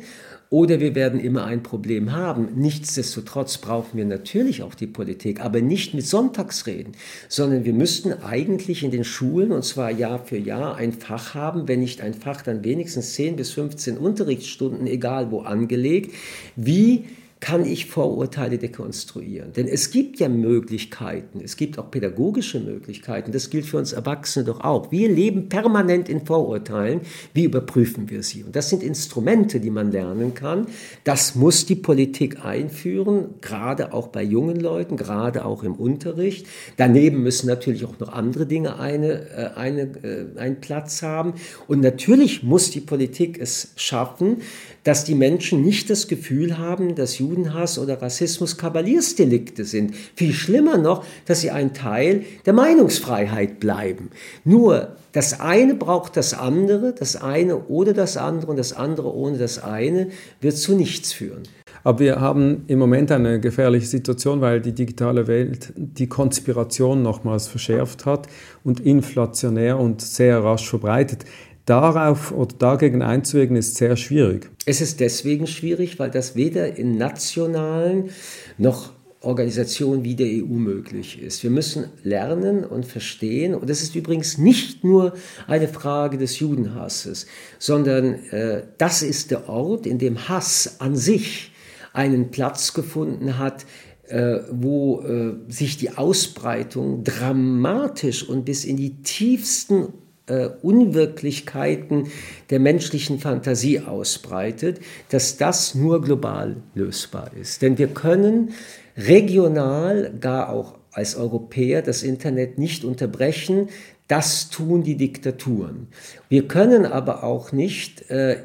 oder 0.51 0.81
wir 0.81 0.95
werden 0.95 1.19
immer 1.19 1.45
ein 1.45 1.63
Problem 1.63 2.13
haben. 2.13 2.49
Nichtsdestotrotz 2.55 3.59
brauchen 3.59 3.97
wir 3.97 4.05
natürlich 4.05 4.63
auch 4.63 4.75
die 4.75 4.87
Politik, 4.87 5.41
aber 5.41 5.61
nicht 5.61 5.95
mit 5.95 6.07
Sonntagsreden, 6.07 6.93
sondern 7.29 7.65
wir 7.65 7.73
müssten 7.73 8.13
eigentlich 8.13 8.85
in 8.85 8.91
den 8.91 9.05
Schulen, 9.05 9.53
und 9.53 9.65
zwar 9.65 9.91
Jahr 9.91 10.25
für 10.25 10.39
Jahr, 10.39 10.77
ein 10.77 10.93
Fach 10.93 11.35
haben, 11.35 11.67
wenn 11.69 11.81
nicht 11.81 12.01
ein 12.01 12.15
Fach, 12.15 12.43
dann 12.43 12.65
wenigstens 12.65 13.15
10 13.15 13.37
bis 13.37 13.51
15 13.51 13.99
Unterrichtsstunden, 13.99 14.87
egal 14.87 15.31
wo 15.31 15.41
angelegt, 15.41 16.15
wie 16.55 17.05
kann 17.41 17.67
ich 17.67 17.87
Vorurteile 17.87 18.57
dekonstruieren. 18.57 19.53
Denn 19.53 19.69
es 19.69 19.91
gibt 19.91 20.19
ja 20.19 20.29
Möglichkeiten, 20.29 21.41
es 21.45 21.57
gibt 21.57 21.79
auch 21.79 21.91
pädagogische 21.91 22.61
Möglichkeiten, 22.61 23.31
das 23.31 23.51
gilt 23.51 23.67
für 23.67 23.77
uns 23.77 23.93
Erwachsene 23.93 24.47
doch 24.47 24.61
auch. 24.61 24.91
Wir 24.91 25.09
leben 25.11 25.51
permanent 25.51 26.09
in 26.09 26.25
Vorurteilen, 26.25 27.03
wie 27.35 27.45
überprüfen 27.45 28.09
wir 28.09 28.23
sie? 28.23 28.43
Und 28.43 28.57
das 28.57 28.71
sind 28.71 28.83
Instrumente, 28.83 29.61
die 29.61 29.71
man 29.71 29.93
lernen 29.93 30.33
kann. 30.33 30.67
Das 31.05 31.35
muss 31.35 31.67
die 31.67 31.75
Politik 31.75 32.43
einführen, 32.45 33.35
gerade 33.43 33.93
auch 33.93 34.09
bei 34.09 34.23
jungen 34.23 34.59
Leuten, 34.59 34.97
gerade 34.97 35.45
auch 35.45 35.63
im 35.63 35.75
Unterricht. 35.75 36.47
Daneben 36.79 37.23
müssen 37.23 37.49
natürlich 37.49 37.85
auch 37.85 37.99
noch 38.01 38.13
andere 38.13 38.47
Dinge 38.47 38.79
eine, 38.79 39.29
äh, 39.31 39.51
eine, 39.57 39.83
äh, 39.83 40.39
einen 40.39 40.61
Platz 40.61 41.03
haben. 41.03 41.35
Und 41.69 41.81
natürlich 41.81 42.43
muss 42.43 42.71
die 42.71 42.81
Politik 42.81 43.39
es 43.39 43.73
schaffen, 43.77 44.39
dass 44.87 45.03
die 45.03 45.17
Menschen 45.17 45.63
nicht 45.63 45.91
das 45.91 46.07
Gefühl 46.07 46.59
haben, 46.59 46.95
dass 46.95 47.19
Judenhass 47.19 47.77
oder 47.77 48.01
Rassismus 48.01 48.57
Kavaliersdelikte 48.57 49.65
sind. 49.65 49.97
Viel 50.15 50.33
schlimmer 50.33 50.79
noch, 50.79 51.05
dass 51.25 51.41
sie 51.41 51.51
ein 51.51 51.75
Teil 51.75 52.23
der 52.47 52.53
Meinungsfreiheit 52.53 53.59
bleiben. 53.59 54.11
Nur 54.45 54.95
das 55.11 55.41
eine 55.41 55.75
braucht 55.75 56.17
das 56.17 56.35
andere, 56.35 56.95
das 56.97 57.17
eine 57.17 57.57
oder 57.57 57.95
das 57.95 58.17
andere 58.17 58.53
und 58.53 58.59
das 58.59 58.75
andere 58.75 59.13
ohne 59.13 59.39
das 59.39 59.59
eine 59.59 60.11
wird 60.41 60.57
zu 60.57 60.77
nichts 60.77 61.13
führen. 61.13 61.43
Aber 61.83 61.99
wir 61.99 62.21
haben 62.21 62.63
im 62.69 62.79
Moment 62.79 63.11
eine 63.11 63.41
gefährliche 63.41 63.87
Situation, 63.87 64.41
weil 64.41 64.61
die 64.61 64.73
digitale 64.73 65.27
Welt 65.27 65.73
die 65.77 66.07
Konspiration 66.07 67.03
nochmals 67.03 67.49
verschärft 67.49 68.07
hat 68.07 68.29
und 68.63 68.79
inflationär 68.79 69.81
und 69.81 70.01
sehr 70.01 70.45
rasch 70.45 70.69
verbreitet. 70.69 71.25
Darauf 71.67 72.31
oder 72.31 72.55
dagegen 72.57 73.03
einzuwirken 73.03 73.57
ist 73.57 73.75
sehr 73.75 73.97
schwierig. 73.97 74.49
Es 74.67 74.81
ist 74.81 75.01
deswegen 75.01 75.49
schwierig, 75.49 75.99
weil 75.99 76.11
das 76.11 76.37
weder 76.37 76.77
in 76.77 76.97
nationalen 76.97 78.11
noch 78.57 78.93
Organisationen 79.21 80.05
wie 80.05 80.15
der 80.15 80.29
EU 80.29 80.55
möglich 80.55 81.21
ist. 81.21 81.43
Wir 81.43 81.51
müssen 81.51 81.87
lernen 82.05 82.65
und 82.65 82.87
verstehen, 82.87 83.55
und 83.57 83.69
das 83.69 83.83
ist 83.83 83.97
übrigens 83.97 84.39
nicht 84.39 84.85
nur 84.85 85.15
eine 85.49 85.67
Frage 85.67 86.19
des 86.19 86.39
Judenhasses, 86.39 87.27
sondern 87.59 88.15
äh, 88.31 88.63
das 88.79 89.03
ist 89.03 89.33
der 89.33 89.49
Ort, 89.49 89.87
in 89.87 89.99
dem 89.99 90.29
Hass 90.29 90.77
an 90.79 90.95
sich 90.95 91.51
einen 91.93 92.31
Platz 92.31 92.75
gefunden 92.75 93.39
hat, 93.39 93.67
äh, 94.07 94.39
wo 94.53 95.01
äh, 95.01 95.35
sich 95.49 95.79
die 95.79 95.97
Ausbreitung 95.97 97.03
dramatisch 97.03 98.29
und 98.29 98.45
bis 98.45 98.65
in 98.65 98.77
die 98.77 99.03
tiefsten 99.03 99.89
äh, 100.27 100.49
Unwirklichkeiten 100.63 102.09
der 102.51 102.61
menschlichen 102.61 103.19
Fantasie 103.19 103.81
ausbreitet, 103.81 104.81
dass 105.09 105.37
das 105.37 105.75
nur 105.75 106.03
global 106.03 106.57
lösbar 106.75 107.31
ist. 107.41 107.63
Denn 107.63 107.79
wir 107.79 107.89
können 107.89 108.51
regional, 108.97 110.13
gar 110.21 110.51
auch 110.51 110.75
als 110.93 111.17
Europäer, 111.17 111.83
das 111.83 112.03
Internet 112.03 112.59
nicht 112.59 112.85
unterbrechen. 112.85 113.69
Das 114.09 114.51
tun 114.51 114.83
die 114.83 114.97
Diktaturen. 114.97 115.89
Wir 116.29 116.49
können 116.49 116.87
aber 116.87 117.25
auch 117.25 117.53
nicht 117.53 118.09
äh, 118.11 118.39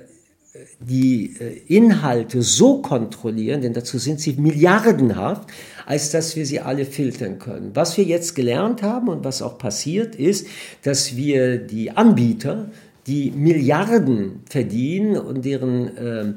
die 0.80 1.38
äh, 1.40 1.62
Inhalte 1.68 2.42
so 2.42 2.82
kontrollieren, 2.82 3.62
denn 3.62 3.74
dazu 3.74 3.98
sind 3.98 4.20
sie 4.20 4.34
milliardenhaft, 4.34 5.50
als 5.86 6.12
dass 6.12 6.36
wir 6.36 6.46
sie 6.46 6.60
alle 6.60 6.86
filtern 6.86 7.40
können. 7.40 7.72
Was 7.74 7.98
wir 7.98 8.04
jetzt 8.04 8.36
gelernt 8.36 8.82
haben 8.82 9.08
und 9.08 9.24
was 9.24 9.42
auch 9.42 9.58
passiert 9.58 10.16
ist, 10.16 10.48
dass 10.84 11.16
wir 11.16 11.58
die 11.58 11.92
Anbieter, 11.92 12.70
die 13.08 13.32
Milliarden 13.32 14.42
verdienen 14.50 15.18
und 15.18 15.46
deren 15.46 15.98
äh, 15.98 16.34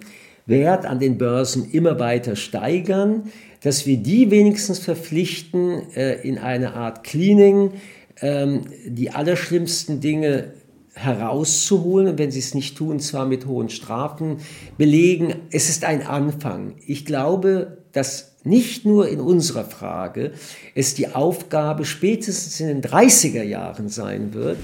Wert 0.47 0.87
an 0.87 1.01
den 1.01 1.19
Börsen 1.19 1.71
immer 1.73 1.99
weiter 1.99 2.37
steigern, 2.37 3.33
dass 3.63 3.87
wir 3.87 3.97
die 3.97 4.31
wenigstens 4.31 4.79
verpflichten, 4.79 5.93
äh, 5.97 6.21
in 6.27 6.39
eine 6.39 6.75
Art 6.75 7.03
Cleaning 7.03 7.73
äh, 8.21 8.47
die 8.87 9.11
allerschlimmsten 9.11 10.01
Dinge 10.01 10.53
herauszuholen 10.95 12.09
und 12.09 12.19
wenn 12.19 12.31
sie 12.31 12.39
es 12.39 12.55
nicht 12.55 12.77
tun, 12.77 13.01
zwar 13.01 13.27
mit 13.27 13.47
hohen 13.47 13.69
Strafen 13.69 14.39
belegen. 14.79 15.35
Es 15.51 15.69
ist 15.69 15.85
ein 15.85 16.07
Anfang. 16.07 16.75
Ich 16.87 17.05
glaube, 17.05 17.79
dass 17.93 18.35
nicht 18.45 18.85
nur 18.85 19.09
in 19.09 19.21
unserer 19.21 19.65
Frage 19.65 20.33
es 20.75 20.95
die 20.95 21.09
Aufgabe 21.09 21.85
spätestens 21.85 22.61
in 22.61 22.69
den 22.69 22.83
30er 22.83 23.43
Jahren 23.43 23.89
sein 23.89 24.35
wird, 24.35 24.59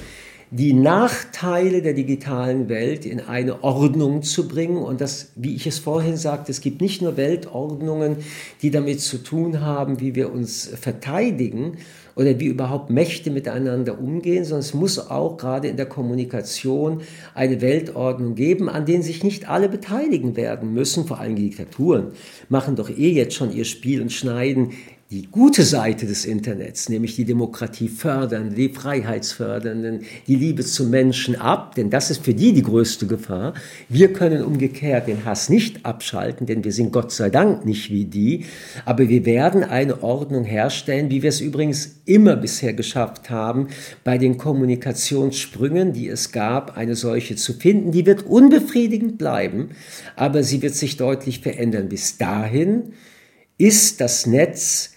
die 0.52 0.72
Nachteile 0.72 1.80
der 1.80 1.92
digitalen 1.92 2.68
Welt 2.68 3.06
in 3.06 3.20
eine 3.20 3.62
Ordnung 3.62 4.22
zu 4.22 4.48
bringen. 4.48 4.78
Und 4.78 5.00
das, 5.00 5.30
wie 5.36 5.54
ich 5.54 5.66
es 5.66 5.78
vorhin 5.78 6.16
sagte, 6.16 6.50
es 6.50 6.60
gibt 6.60 6.80
nicht 6.80 7.02
nur 7.02 7.16
Weltordnungen, 7.16 8.16
die 8.60 8.70
damit 8.70 9.00
zu 9.00 9.18
tun 9.18 9.60
haben, 9.60 10.00
wie 10.00 10.16
wir 10.16 10.32
uns 10.32 10.68
verteidigen, 10.80 11.78
oder 12.16 12.38
wie 12.40 12.46
überhaupt 12.46 12.90
Mächte 12.90 13.30
miteinander 13.30 13.98
umgehen, 13.98 14.44
sondern 14.44 14.60
es 14.60 14.74
muss 14.74 14.98
auch 15.10 15.36
gerade 15.36 15.68
in 15.68 15.76
der 15.76 15.86
Kommunikation 15.86 17.02
eine 17.34 17.60
Weltordnung 17.60 18.34
geben, 18.34 18.68
an 18.68 18.86
denen 18.86 19.02
sich 19.02 19.24
nicht 19.24 19.48
alle 19.48 19.68
beteiligen 19.68 20.36
werden 20.36 20.72
müssen, 20.74 21.06
vor 21.06 21.20
allem 21.20 21.36
die 21.36 21.50
Diktaturen. 21.50 22.08
Machen 22.48 22.76
doch 22.76 22.90
eh 22.90 23.10
jetzt 23.10 23.34
schon 23.34 23.52
ihr 23.52 23.64
Spiel 23.64 24.02
und 24.02 24.12
schneiden 24.12 24.72
die 25.10 25.26
gute 25.26 25.64
Seite 25.64 26.06
des 26.06 26.24
Internets, 26.24 26.88
nämlich 26.88 27.16
die 27.16 27.24
Demokratie 27.24 27.88
fördern, 27.88 28.54
die 28.54 28.68
Freiheitsfördernden, 28.68 30.02
die 30.28 30.36
Liebe 30.36 30.64
zum 30.64 30.88
Menschen 30.88 31.34
ab, 31.34 31.74
denn 31.74 31.90
das 31.90 32.12
ist 32.12 32.24
für 32.24 32.32
die 32.32 32.52
die 32.52 32.62
größte 32.62 33.08
Gefahr. 33.08 33.54
Wir 33.88 34.12
können 34.12 34.44
umgekehrt 34.44 35.08
den 35.08 35.24
Hass 35.24 35.48
nicht 35.48 35.84
abschalten, 35.84 36.46
denn 36.46 36.62
wir 36.62 36.70
sind 36.72 36.92
Gott 36.92 37.10
sei 37.10 37.28
Dank 37.28 37.64
nicht 37.64 37.90
wie 37.90 38.04
die, 38.04 38.44
aber 38.84 39.08
wir 39.08 39.26
werden 39.26 39.64
eine 39.64 40.04
Ordnung 40.04 40.44
herstellen, 40.44 41.10
wie 41.10 41.24
wir 41.24 41.30
es 41.30 41.40
übrigens 41.40 42.02
immer 42.04 42.36
bisher 42.36 42.72
geschafft 42.72 43.30
haben, 43.30 43.66
bei 44.04 44.16
den 44.16 44.38
Kommunikationssprüngen, 44.38 45.92
die 45.92 46.06
es 46.06 46.30
gab, 46.30 46.76
eine 46.76 46.94
solche 46.94 47.34
zu 47.34 47.54
finden. 47.54 47.90
Die 47.90 48.06
wird 48.06 48.26
unbefriedigend 48.26 49.18
bleiben, 49.18 49.70
aber 50.14 50.44
sie 50.44 50.62
wird 50.62 50.76
sich 50.76 50.96
deutlich 50.96 51.40
verändern. 51.40 51.88
Bis 51.88 52.16
dahin 52.16 52.92
ist 53.58 54.00
das 54.00 54.26
Netz 54.26 54.92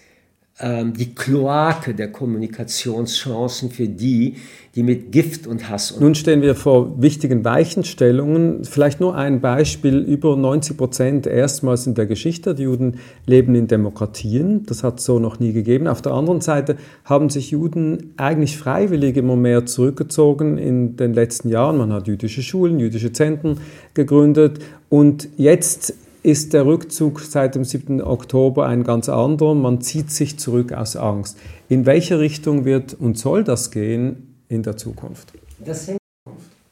die 0.62 1.14
Kloake 1.16 1.94
der 1.94 2.12
Kommunikationschancen 2.12 3.70
für 3.70 3.88
die, 3.88 4.36
die 4.76 4.84
mit 4.84 5.10
Gift 5.10 5.48
und 5.48 5.68
Hass. 5.68 5.98
Nun 5.98 6.14
stehen 6.14 6.42
wir 6.42 6.54
vor 6.54 7.00
wichtigen 7.02 7.44
Weichenstellungen. 7.44 8.64
Vielleicht 8.64 9.00
nur 9.00 9.16
ein 9.16 9.40
Beispiel. 9.40 9.98
Über 9.98 10.36
90 10.36 10.76
Prozent 10.76 11.26
erstmals 11.26 11.88
in 11.88 11.94
der 11.94 12.06
Geschichte 12.06 12.54
der 12.54 12.66
Juden 12.66 12.98
leben 13.26 13.56
in 13.56 13.66
Demokratien. 13.66 14.64
Das 14.66 14.84
hat 14.84 15.00
es 15.00 15.06
so 15.06 15.18
noch 15.18 15.40
nie 15.40 15.52
gegeben. 15.52 15.88
Auf 15.88 16.02
der 16.02 16.12
anderen 16.12 16.40
Seite 16.40 16.76
haben 17.04 17.30
sich 17.30 17.50
Juden 17.50 18.14
eigentlich 18.16 18.56
freiwillig 18.56 19.16
immer 19.16 19.36
mehr 19.36 19.66
zurückgezogen 19.66 20.58
in 20.58 20.96
den 20.96 21.14
letzten 21.14 21.48
Jahren. 21.48 21.78
Man 21.78 21.92
hat 21.92 22.06
jüdische 22.06 22.42
Schulen, 22.42 22.78
jüdische 22.78 23.12
Zentren 23.12 23.58
gegründet. 23.94 24.60
Und 24.88 25.28
jetzt 25.36 25.94
ist 26.24 26.54
der 26.54 26.64
Rückzug 26.64 27.20
seit 27.20 27.54
dem 27.54 27.64
7. 27.64 28.00
Oktober 28.02 28.66
ein 28.66 28.82
ganz 28.82 29.10
anderer. 29.10 29.54
Man 29.54 29.82
zieht 29.82 30.10
sich 30.10 30.38
zurück 30.38 30.72
aus 30.72 30.96
Angst. 30.96 31.36
In 31.68 31.84
welche 31.84 32.18
Richtung 32.18 32.64
wird 32.64 32.94
und 32.94 33.18
soll 33.18 33.44
das 33.44 33.70
gehen 33.70 34.34
in 34.48 34.62
der 34.62 34.78
Zukunft? 34.78 35.34
Das 35.62 35.86
hängt, 35.86 36.00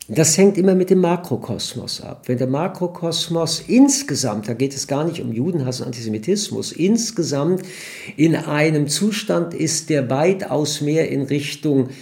das 0.09 0.39
hängt 0.39 0.57
immer 0.57 0.75
mit 0.75 0.89
dem 0.89 1.01
Makrokosmos 1.01 2.01
ab. 2.01 2.23
Wenn 2.29 2.39
der 2.39 2.47
Makrokosmos 2.47 3.65
insgesamt, 3.69 4.49
da 4.49 4.55
geht 4.55 4.75
es 4.75 4.87
gar 4.87 5.05
nicht 5.05 5.21
um 5.21 5.31
Judenhass 5.31 5.81
und 5.81 5.87
Antisemitismus, 5.87 6.73
insgesamt 6.73 7.63
in 8.17 8.35
einem 8.35 8.89
Zustand 8.89 9.53
ist, 9.53 9.91
der 9.91 10.09
weitaus 10.09 10.81
mehr 10.81 11.11
in 11.11 11.23
Richtung 11.23 11.91
äh, 11.91 11.93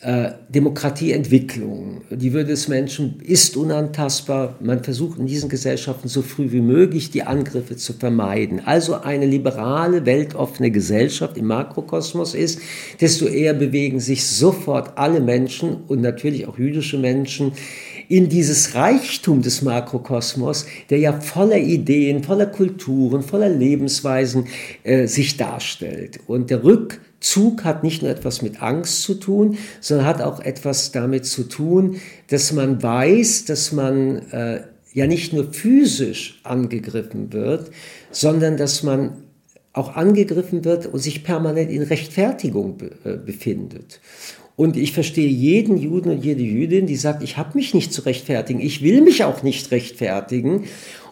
Demokratieentwicklung. 0.00 2.02
Die 2.10 2.32
Würde 2.32 2.50
des 2.50 2.68
Menschen 2.68 3.20
ist 3.20 3.56
unantastbar. 3.56 4.54
Man 4.60 4.84
versucht 4.84 5.18
in 5.18 5.26
diesen 5.26 5.48
Gesellschaften 5.48 6.06
so 6.06 6.22
früh 6.22 6.52
wie 6.52 6.60
möglich 6.60 7.10
die 7.10 7.24
Angriffe 7.24 7.74
zu 7.74 7.94
vermeiden. 7.94 8.60
Also 8.64 9.00
eine 9.00 9.26
liberale, 9.26 10.06
weltoffene 10.06 10.70
Gesellschaft 10.70 11.36
im 11.36 11.46
Makrokosmos 11.46 12.36
ist, 12.36 12.60
desto 13.00 13.26
eher 13.26 13.54
bewegen 13.54 13.98
sich 13.98 14.24
sofort 14.24 14.96
alle 14.96 15.18
Menschen 15.18 15.78
und 15.88 16.00
natürlich 16.00 16.46
auch 16.46 16.58
jüdische 16.58 16.98
Menschen 16.98 17.50
in 18.08 18.28
dieses 18.28 18.76
Reichtum 18.76 19.42
des 19.42 19.62
Makrokosmos, 19.62 20.66
der 20.90 20.98
ja 20.98 21.20
voller 21.20 21.58
Ideen, 21.58 22.22
voller 22.22 22.46
Kulturen, 22.46 23.22
voller 23.22 23.48
Lebensweisen 23.48 24.46
äh, 24.84 25.08
sich 25.08 25.36
darstellt. 25.36 26.20
Und 26.28 26.50
der 26.50 26.62
Rück 26.62 27.00
Zug 27.20 27.64
hat 27.64 27.82
nicht 27.82 28.02
nur 28.02 28.10
etwas 28.10 28.42
mit 28.42 28.62
Angst 28.62 29.02
zu 29.02 29.14
tun, 29.14 29.58
sondern 29.80 30.06
hat 30.06 30.22
auch 30.22 30.40
etwas 30.40 30.92
damit 30.92 31.26
zu 31.26 31.44
tun, 31.44 32.00
dass 32.28 32.52
man 32.52 32.82
weiß, 32.82 33.44
dass 33.44 33.72
man 33.72 34.30
äh, 34.30 34.62
ja 34.92 35.06
nicht 35.06 35.32
nur 35.32 35.52
physisch 35.52 36.40
angegriffen 36.44 37.32
wird, 37.32 37.70
sondern 38.10 38.56
dass 38.56 38.82
man 38.82 39.24
auch 39.72 39.96
angegriffen 39.96 40.64
wird 40.64 40.86
und 40.86 41.00
sich 41.00 41.24
permanent 41.24 41.70
in 41.70 41.82
Rechtfertigung 41.82 42.78
be 42.78 42.90
äh, 43.04 43.16
befindet. 43.16 44.00
Und 44.56 44.76
ich 44.76 44.92
verstehe 44.92 45.28
jeden 45.28 45.76
Juden 45.76 46.10
und 46.10 46.24
jede 46.24 46.42
Jüdin, 46.42 46.86
die 46.88 46.96
sagt, 46.96 47.22
ich 47.22 47.36
habe 47.36 47.56
mich 47.56 47.74
nicht 47.74 47.92
zu 47.92 48.02
rechtfertigen, 48.02 48.58
ich 48.58 48.82
will 48.82 49.02
mich 49.02 49.22
auch 49.22 49.44
nicht 49.44 49.70
rechtfertigen 49.70 50.64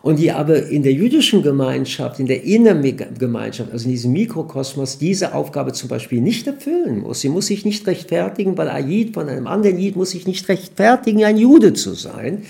und 0.06 0.20
die 0.20 0.30
aber 0.30 0.68
in 0.68 0.84
der 0.84 0.92
jüdischen 0.92 1.42
Gemeinschaft, 1.42 2.20
in 2.20 2.26
der 2.26 2.44
Innergemeinschaft, 2.44 3.72
also 3.72 3.86
in 3.86 3.90
diesem 3.90 4.12
Mikrokosmos, 4.12 4.98
diese 4.98 5.34
Aufgabe 5.34 5.72
zum 5.72 5.88
Beispiel 5.88 6.20
nicht 6.20 6.46
erfüllen 6.46 7.00
muss. 7.00 7.22
Sie 7.22 7.28
muss 7.28 7.48
sich 7.48 7.64
nicht 7.64 7.84
rechtfertigen, 7.88 8.56
weil 8.56 8.68
Ayid 8.68 9.14
von 9.14 9.28
einem 9.28 9.48
anderen 9.48 9.80
Jid 9.80 9.96
muss 9.96 10.10
sich 10.10 10.24
nicht 10.28 10.48
rechtfertigen, 10.48 11.24
ein 11.24 11.36
Jude 11.36 11.72
zu 11.72 11.94
sein. 11.94 12.42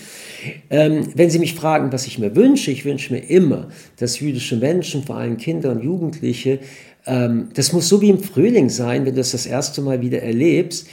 Ähm, 0.69 1.09
wenn 1.15 1.31
Sie 1.31 1.39
mich 1.39 1.55
fragen, 1.55 1.91
was 1.93 2.07
ich 2.07 2.19
mir 2.19 2.37
wünsche, 2.37 2.71
ich 2.71 2.85
wünsche 2.85 3.15
mir 3.15 3.21
immer, 3.21 3.69
dass 3.97 4.21
jüdische 4.21 4.59
Menschen, 4.59 5.05
vor 5.05 5.17
allem 5.17 5.39
Kinder 5.39 5.71
und 5.71 5.83
Jugendliche, 5.83 6.59
ähm, 7.07 7.49
das 7.55 7.73
muss 7.73 7.89
so 7.89 8.03
wie 8.03 8.11
im 8.11 8.19
Frühling 8.19 8.69
sein, 8.69 9.07
wenn 9.07 9.15
du 9.15 9.23
es 9.23 9.33
das 9.33 9.47
erste 9.47 9.81
Mal 9.81 10.03
wieder 10.03 10.21
erlebst, 10.21 10.89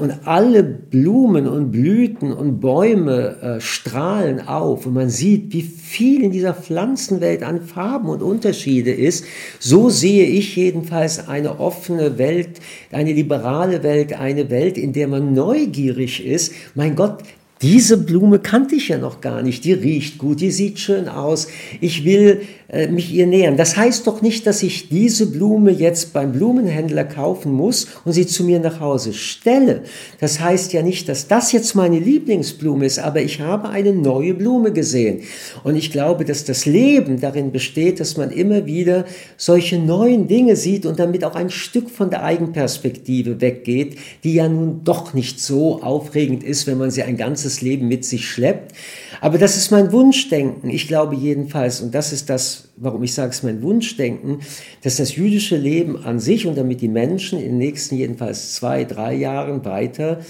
und 0.00 0.26
alle 0.26 0.62
Blumen 0.62 1.46
und 1.46 1.70
Blüten 1.70 2.32
und 2.32 2.60
Bäume 2.60 3.36
äh, 3.42 3.60
strahlen 3.60 4.40
auf 4.40 4.86
und 4.86 4.94
man 4.94 5.10
sieht, 5.10 5.52
wie 5.52 5.62
viel 5.62 6.22
in 6.22 6.30
dieser 6.30 6.54
Pflanzenwelt 6.54 7.42
an 7.42 7.60
Farben 7.60 8.08
und 8.08 8.22
Unterschiede 8.22 8.90
ist. 8.90 9.26
So 9.60 9.90
sehe 9.90 10.26
ich 10.26 10.56
jedenfalls 10.56 11.28
eine 11.28 11.60
offene 11.60 12.16
Welt, 12.16 12.60
eine 12.90 13.12
liberale 13.12 13.82
Welt, 13.82 14.18
eine 14.18 14.48
Welt, 14.48 14.78
in 14.78 14.94
der 14.94 15.08
man 15.08 15.34
neugierig 15.34 16.24
ist. 16.24 16.52
Mein 16.74 16.96
Gott, 16.96 17.18
diese 17.62 17.96
Blume 17.96 18.38
kannte 18.38 18.74
ich 18.74 18.88
ja 18.88 18.98
noch 18.98 19.22
gar 19.22 19.40
nicht. 19.40 19.64
Die 19.64 19.72
riecht 19.72 20.18
gut, 20.18 20.40
die 20.40 20.50
sieht 20.50 20.78
schön 20.78 21.08
aus. 21.08 21.48
Ich 21.80 22.04
will 22.04 22.42
äh, 22.65 22.65
mich 22.90 23.12
ihr 23.12 23.26
nähern. 23.26 23.56
Das 23.56 23.76
heißt 23.76 24.06
doch 24.06 24.22
nicht, 24.22 24.46
dass 24.46 24.62
ich 24.62 24.88
diese 24.88 25.26
Blume 25.26 25.70
jetzt 25.70 26.12
beim 26.12 26.32
Blumenhändler 26.32 27.04
kaufen 27.04 27.52
muss 27.52 27.86
und 28.04 28.12
sie 28.12 28.26
zu 28.26 28.44
mir 28.44 28.58
nach 28.58 28.80
Hause 28.80 29.12
stelle. 29.12 29.82
Das 30.20 30.40
heißt 30.40 30.72
ja 30.72 30.82
nicht, 30.82 31.08
dass 31.08 31.28
das 31.28 31.52
jetzt 31.52 31.74
meine 31.74 31.98
Lieblingsblume 31.98 32.84
ist, 32.84 32.98
aber 32.98 33.22
ich 33.22 33.40
habe 33.40 33.68
eine 33.68 33.92
neue 33.92 34.34
Blume 34.34 34.72
gesehen. 34.72 35.20
Und 35.64 35.76
ich 35.76 35.92
glaube, 35.92 36.24
dass 36.24 36.44
das 36.44 36.66
Leben 36.66 37.20
darin 37.20 37.52
besteht, 37.52 38.00
dass 38.00 38.16
man 38.16 38.30
immer 38.30 38.66
wieder 38.66 39.04
solche 39.36 39.78
neuen 39.78 40.26
Dinge 40.26 40.56
sieht 40.56 40.86
und 40.86 40.98
damit 40.98 41.24
auch 41.24 41.36
ein 41.36 41.50
Stück 41.50 41.90
von 41.90 42.10
der 42.10 42.24
Eigenperspektive 42.24 43.40
weggeht, 43.40 43.98
die 44.24 44.34
ja 44.34 44.48
nun 44.48 44.82
doch 44.82 45.14
nicht 45.14 45.40
so 45.40 45.82
aufregend 45.82 46.42
ist, 46.42 46.66
wenn 46.66 46.78
man 46.78 46.90
sie 46.90 47.02
ein 47.02 47.16
ganzes 47.16 47.46
ganzes 47.46 47.60
Leben 47.60 47.88
mit 47.88 48.04
sich 48.04 48.28
schleppt. 48.28 48.72
Aber 49.20 49.38
das 49.38 49.56
ist 49.56 49.70
mein 49.70 49.92
Wunschdenken. 49.92 50.70
Ich 50.70 50.88
glaube 50.88 51.14
jedenfalls, 51.14 51.80
und 51.80 51.94
das 51.94 52.12
ist 52.12 52.28
das, 52.28 52.55
warum 52.76 53.02
ich 53.02 53.14
sage, 53.14 53.30
es 53.30 53.42
mein 53.42 53.62
Wunschdenken, 53.62 54.40
dass 54.82 54.96
das 54.96 55.16
jüdische 55.16 55.56
Leben 55.56 56.02
an 56.04 56.20
sich 56.20 56.46
und 56.46 56.56
damit 56.56 56.80
die 56.80 56.88
Menschen 56.88 57.38
in 57.38 57.46
den 57.46 57.58
nächsten 57.58 57.96
jedenfalls 57.96 58.54
zwei, 58.54 58.84
drei 58.84 59.14
Jahren 59.14 59.64
weiter 59.64 60.20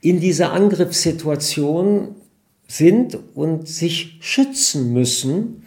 in 0.00 0.20
dieser 0.20 0.52
Angriffssituation 0.52 2.14
sind 2.68 3.18
und 3.34 3.68
sich 3.68 4.18
schützen 4.20 4.92
müssen. 4.92 5.64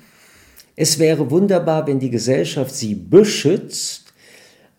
Es 0.75 0.99
wäre 0.99 1.29
wunderbar, 1.29 1.87
wenn 1.87 1.99
die 1.99 2.09
Gesellschaft 2.09 2.73
sie 2.73 2.95
beschützt, 2.95 4.13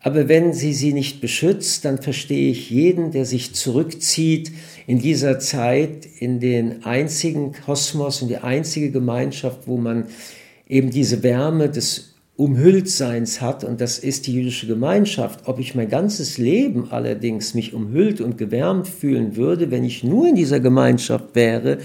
aber 0.03 0.27
wenn 0.27 0.51
sie 0.51 0.73
sie 0.73 0.93
nicht 0.93 1.21
beschützt, 1.21 1.85
dann 1.85 2.01
verstehe 2.01 2.49
ich 2.49 2.71
jeden, 2.71 3.11
der 3.11 3.25
sich 3.25 3.53
zurückzieht 3.53 4.51
in 4.87 4.97
dieser 4.97 5.37
Zeit 5.37 6.07
in 6.19 6.39
den 6.39 6.83
einzigen 6.83 7.53
Kosmos, 7.53 8.23
in 8.23 8.27
die 8.27 8.37
einzige 8.37 8.89
Gemeinschaft, 8.89 9.67
wo 9.67 9.77
man 9.77 10.07
eben 10.71 10.89
diese 10.89 11.21
Wärme 11.21 11.69
des 11.69 12.15
Umhülltseins 12.37 13.41
hat, 13.41 13.63
und 13.63 13.81
das 13.81 13.99
ist 13.99 14.25
die 14.25 14.33
jüdische 14.33 14.65
Gemeinschaft. 14.65 15.41
Ob 15.45 15.59
ich 15.59 15.75
mein 15.75 15.89
ganzes 15.89 16.37
Leben 16.37 16.87
allerdings 16.89 17.53
mich 17.53 17.73
umhüllt 17.73 18.21
und 18.21 18.37
gewärmt 18.37 18.87
fühlen 18.87 19.35
würde, 19.35 19.69
wenn 19.69 19.83
ich 19.83 20.03
nur 20.03 20.29
in 20.29 20.35
dieser 20.35 20.59
Gemeinschaft 20.61 21.35
wäre, 21.35 21.79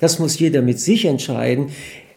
das 0.00 0.18
muss 0.18 0.38
jeder 0.38 0.60
mit 0.60 0.80
sich 0.80 1.04
entscheiden 1.04 1.68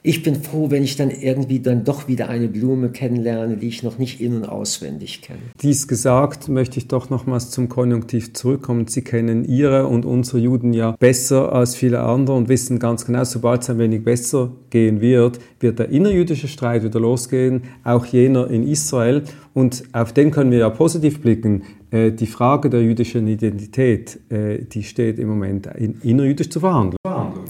ich 0.06 0.22
bin 0.22 0.36
froh, 0.36 0.70
wenn 0.70 0.84
ich 0.84 0.96
dann 0.96 1.10
irgendwie 1.10 1.60
dann 1.60 1.84
doch 1.84 2.08
wieder 2.08 2.30
eine 2.30 2.48
Blume 2.48 2.90
kennenlerne, 2.90 3.58
die 3.58 3.68
ich 3.68 3.82
noch 3.82 3.98
nicht 3.98 4.22
in- 4.22 4.36
und 4.36 4.46
auswendig 4.46 5.22
kenne. 5.24 5.40
Dies 5.62 5.88
gesagt, 5.88 6.48
möchte 6.48 6.78
ich 6.78 6.88
doch 6.88 7.10
nochmals 7.10 7.50
zum 7.50 7.70
Konjunktiv 7.70 8.34
zurückkommen. 8.34 8.86
Sie 8.88 9.02
kennen 9.02 9.46
Ihre 9.46 9.88
und 9.88 10.06
unsere 10.06 10.38
Juden 10.38 10.74
ja 10.74 10.92
besser 11.00 11.52
als 11.54 11.76
viele 11.76 12.02
andere 12.02 12.38
und 12.38 12.50
wissen 12.50 12.78
ganz 12.78 13.06
genau, 13.06 13.24
sobald 13.24 13.64
es 13.64 13.70
ein 13.72 13.80
wenig 13.80 14.04
besser 14.04 14.52
gehen 14.70 15.02
wird, 15.02 15.40
wird 15.60 15.80
der 15.80 15.90
innerjüdische 15.90 16.48
Streit 16.48 16.84
wieder 16.84 17.00
losgehen, 17.00 17.64
auch 17.84 18.06
jener 18.06 18.48
in 18.52 18.62
Israel. 18.68 19.24
Und 19.56 19.86
auf 19.94 20.14
den 20.14 20.30
können 20.30 20.52
wir 20.52 20.60
ja 20.60 20.70
positiv 20.70 21.22
blicken. 21.22 21.64
Äh, 21.90 22.12
die 22.12 22.28
Frage 22.28 22.70
der 22.70 22.84
jüdischen 22.84 23.28
Identität, 23.28 24.20
äh, 24.30 24.66
die 24.66 24.84
steht 24.84 25.18
im 25.18 25.30
Moment 25.30 25.68
innerjüdisch 26.04 26.50
zu 26.50 26.60
verhandeln. 26.60 26.98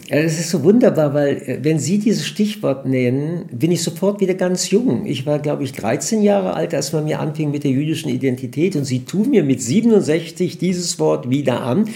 Es 0.07 0.39
ist 0.39 0.51
so 0.51 0.63
wunderbar, 0.63 1.15
weil 1.15 1.37
äh, 1.37 1.59
wenn 1.63 1.79
Sie 1.79 1.97
dieses 1.97 2.27
Stichwort 2.27 2.85
nennen, 2.85 3.45
bin 3.51 3.71
ich 3.71 3.81
sofort 3.81 4.19
wieder 4.19 4.35
ganz 4.35 4.69
jung. 4.69 5.05
Ich 5.07 5.25
war, 5.25 5.39
glaube 5.39 5.63
ich, 5.63 5.73
13 5.73 6.21
Jahre 6.21 6.53
alt, 6.53 6.75
als 6.75 6.93
man 6.93 7.05
mir 7.05 7.19
anfing 7.19 7.49
mit 7.49 7.63
der 7.63 7.71
jüdischen 7.71 8.09
Identität 8.09 8.75
und 8.75 8.85
Sie 8.85 9.03
tun 9.05 9.31
mir 9.31 9.43
mit 9.43 9.61
67 9.61 10.59
dieses 10.59 10.99
Wort 10.99 11.29
wieder 11.31 11.61
an. 11.61 11.89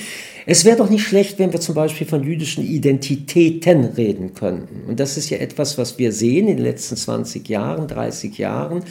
Es 0.47 0.65
wäre 0.65 0.77
doch 0.77 0.89
nicht 0.89 1.03
schlecht, 1.03 1.37
wenn 1.37 1.53
wir 1.53 1.59
zum 1.59 1.75
Beispiel 1.75 2.07
von 2.07 2.23
jüdischen 2.23 2.65
Identitäten 2.65 3.85
reden 3.85 4.33
könnten. 4.33 4.89
Und 4.89 4.99
das 4.99 5.15
ist 5.15 5.29
ja 5.29 5.37
etwas, 5.37 5.77
was 5.77 5.99
wir 5.99 6.11
sehen 6.11 6.47
in 6.47 6.57
den 6.57 6.65
letzten 6.65 6.95
20 6.95 7.47
Jahren, 7.47 7.87
30 7.87 8.39
Jahren, 8.39 8.81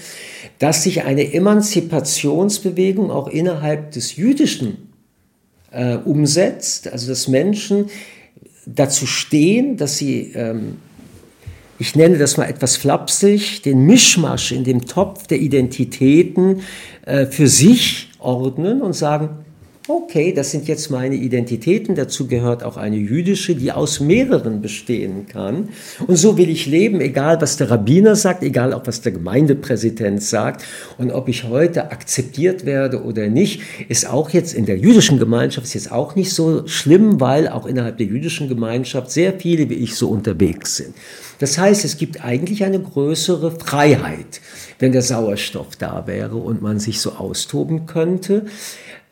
dass 0.60 0.84
sich 0.84 1.02
eine 1.02 1.32
Emanzipationsbewegung 1.32 3.10
auch 3.10 3.26
innerhalb 3.26 3.90
des 3.90 4.14
Jüdischen 4.14 4.92
äh, 5.72 5.96
umsetzt, 5.96 6.92
also 6.92 7.08
dass 7.08 7.26
Menschen 7.26 7.86
dazu 8.74 9.06
stehen, 9.06 9.76
dass 9.76 9.98
sie, 9.98 10.32
ähm, 10.34 10.76
ich 11.78 11.94
nenne 11.94 12.18
das 12.18 12.36
mal 12.36 12.46
etwas 12.46 12.76
flapsig, 12.76 13.62
den 13.62 13.86
Mischmasch 13.86 14.52
in 14.52 14.64
dem 14.64 14.86
Topf 14.86 15.26
der 15.26 15.40
Identitäten 15.40 16.62
äh, 17.06 17.26
für 17.26 17.48
sich 17.48 18.10
ordnen 18.18 18.82
und 18.82 18.94
sagen, 18.94 19.30
okay, 19.88 20.32
das 20.32 20.50
sind 20.50 20.68
jetzt 20.68 20.90
meine 20.90 21.14
Identitäten, 21.14 21.94
dazu 21.94 22.26
gehört 22.26 22.62
auch 22.62 22.76
eine 22.76 22.96
jüdische, 22.96 23.54
die 23.54 23.72
aus 23.72 24.00
mehreren 24.00 24.60
bestehen 24.60 25.26
kann. 25.26 25.70
Und 26.06 26.16
so 26.16 26.36
will 26.36 26.50
ich 26.50 26.66
leben, 26.66 27.00
egal 27.00 27.40
was 27.40 27.56
der 27.56 27.70
Rabbiner 27.70 28.14
sagt, 28.14 28.42
egal 28.42 28.72
auch 28.72 28.86
was 28.86 29.00
der 29.00 29.12
Gemeindepräsident 29.12 30.22
sagt. 30.22 30.64
Und 30.98 31.10
ob 31.10 31.28
ich 31.28 31.44
heute 31.44 31.90
akzeptiert 31.90 32.66
werde 32.66 33.02
oder 33.02 33.28
nicht, 33.28 33.62
ist 33.88 34.08
auch 34.08 34.30
jetzt 34.30 34.54
in 34.54 34.66
der 34.66 34.78
jüdischen 34.78 35.18
Gemeinschaft 35.18 35.66
ist 35.66 35.74
jetzt 35.74 35.92
auch 35.92 36.14
nicht 36.14 36.32
so 36.32 36.66
schlimm, 36.66 37.20
weil 37.20 37.48
auch 37.48 37.66
innerhalb 37.66 37.96
der 37.96 38.06
jüdischen 38.06 38.48
Gemeinschaft 38.48 39.10
sehr 39.10 39.32
viele 39.32 39.70
wie 39.70 39.74
ich 39.74 39.94
so 39.94 40.08
unterwegs 40.10 40.76
sind. 40.76 40.94
Das 41.38 41.56
heißt, 41.56 41.84
es 41.84 41.96
gibt 41.96 42.24
eigentlich 42.24 42.64
eine 42.64 42.80
größere 42.80 43.52
Freiheit, 43.52 44.40
wenn 44.78 44.92
der 44.92 45.02
Sauerstoff 45.02 45.76
da 45.76 46.06
wäre 46.06 46.36
und 46.36 46.62
man 46.62 46.78
sich 46.78 47.00
so 47.00 47.12
austoben 47.12 47.86
könnte. 47.86 48.46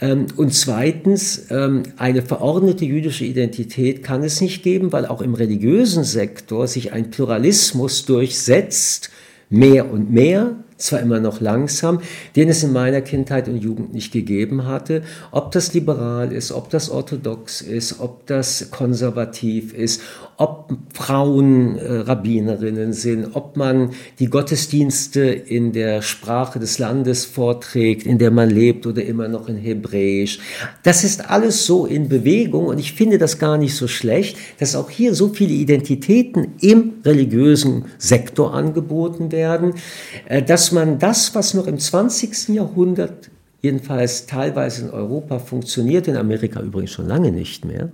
Ähm, 0.01 0.27
und 0.37 0.53
zweitens, 0.53 1.47
ähm, 1.51 1.85
eine 1.97 2.23
verordnete 2.23 2.85
jüdische 2.85 3.25
Identität 3.25 4.03
kann 4.03 4.23
es 4.23 4.41
nicht 4.41 4.63
geben, 4.63 4.93
weil 4.93 5.07
auch 5.07 5.23
im 5.23 5.35
religiösen 5.35 6.05
Sektor 6.05 6.67
sich 6.69 6.93
ein 6.93 7.11
Pluralismus 7.11 8.05
durchsetzt, 8.05 9.11
mehr 9.49 9.91
und 9.91 10.11
mehr, 10.11 10.57
zwar 10.77 11.01
immer 11.01 11.21
noch 11.21 11.41
langsam, 11.41 12.01
den 12.35 12.49
es 12.49 12.63
in 12.63 12.73
meiner 12.73 13.01
Kindheit 13.01 13.49
und 13.49 13.59
Jugend 13.59 13.95
nicht 13.95 14.13
gegeben 14.13 14.67
hatte. 14.67 15.03
Ob 15.31 15.53
das 15.53 15.75
liberal 15.75 16.33
ist, 16.33 16.53
ob 16.53 16.71
das 16.71 16.91
orthodox 16.91 17.61
ist, 17.61 18.01
ob 18.01 18.27
das 18.27 18.71
konservativ 18.71 19.73
ist, 19.73 20.03
ob 20.39 20.77
Frauen 20.93 21.79
äh, 21.79 22.01
Rabbinerinnen 22.01 22.93
sind, 22.93 23.35
ob 23.35 23.57
man 23.57 23.93
die 24.19 24.27
Gottesdienste 24.27 25.21
in 25.21 25.73
der 25.73 26.03
Sprache 26.03 26.59
des 26.59 26.79
Landes 26.79 27.25
vorträgt, 27.25 28.05
in 28.05 28.19
der 28.19 28.31
man 28.31 28.51
lebt 28.51 28.87
oder 28.87 29.03
immer 29.03 29.29
noch 29.29 29.49
in 29.49 29.57
Hebräisch. 29.57 30.39
Das 30.83 31.05
ist 31.05 31.31
alles 31.31 31.65
so 31.65 31.87
in 31.87 32.09
Bewegung 32.09 32.67
und 32.67 32.79
ich 32.79 32.93
finde 32.93 33.17
das 33.17 33.39
gar 33.39 33.57
nicht 33.57 33.75
so 33.75 33.89
schlecht, 33.89 34.37
dass 34.59 34.77
auch 34.77 34.91
hier 34.91 35.15
so 35.15 35.29
viele 35.29 35.55
Identitäten 35.55 36.55
im 36.61 36.95
religiösen 37.05 37.87
Sektor 37.97 38.53
angeboten 38.53 39.33
werden, 39.33 39.75
äh, 40.29 40.43
dass 40.67 40.73
man 40.73 40.99
das, 40.99 41.33
was 41.37 41.55
noch 41.55 41.69
im 41.69 41.79
20. 41.79 42.49
Jahrhundert 42.49 43.31
jedenfalls 43.63 44.27
teilweise 44.27 44.87
in 44.87 44.91
Europa 44.91 45.39
funktioniert, 45.39 46.09
in 46.09 46.17
Amerika 46.17 46.61
übrigens 46.61 46.91
schon 46.91 47.07
lange 47.07 47.31
nicht 47.31 47.65
mehr, 47.65 47.93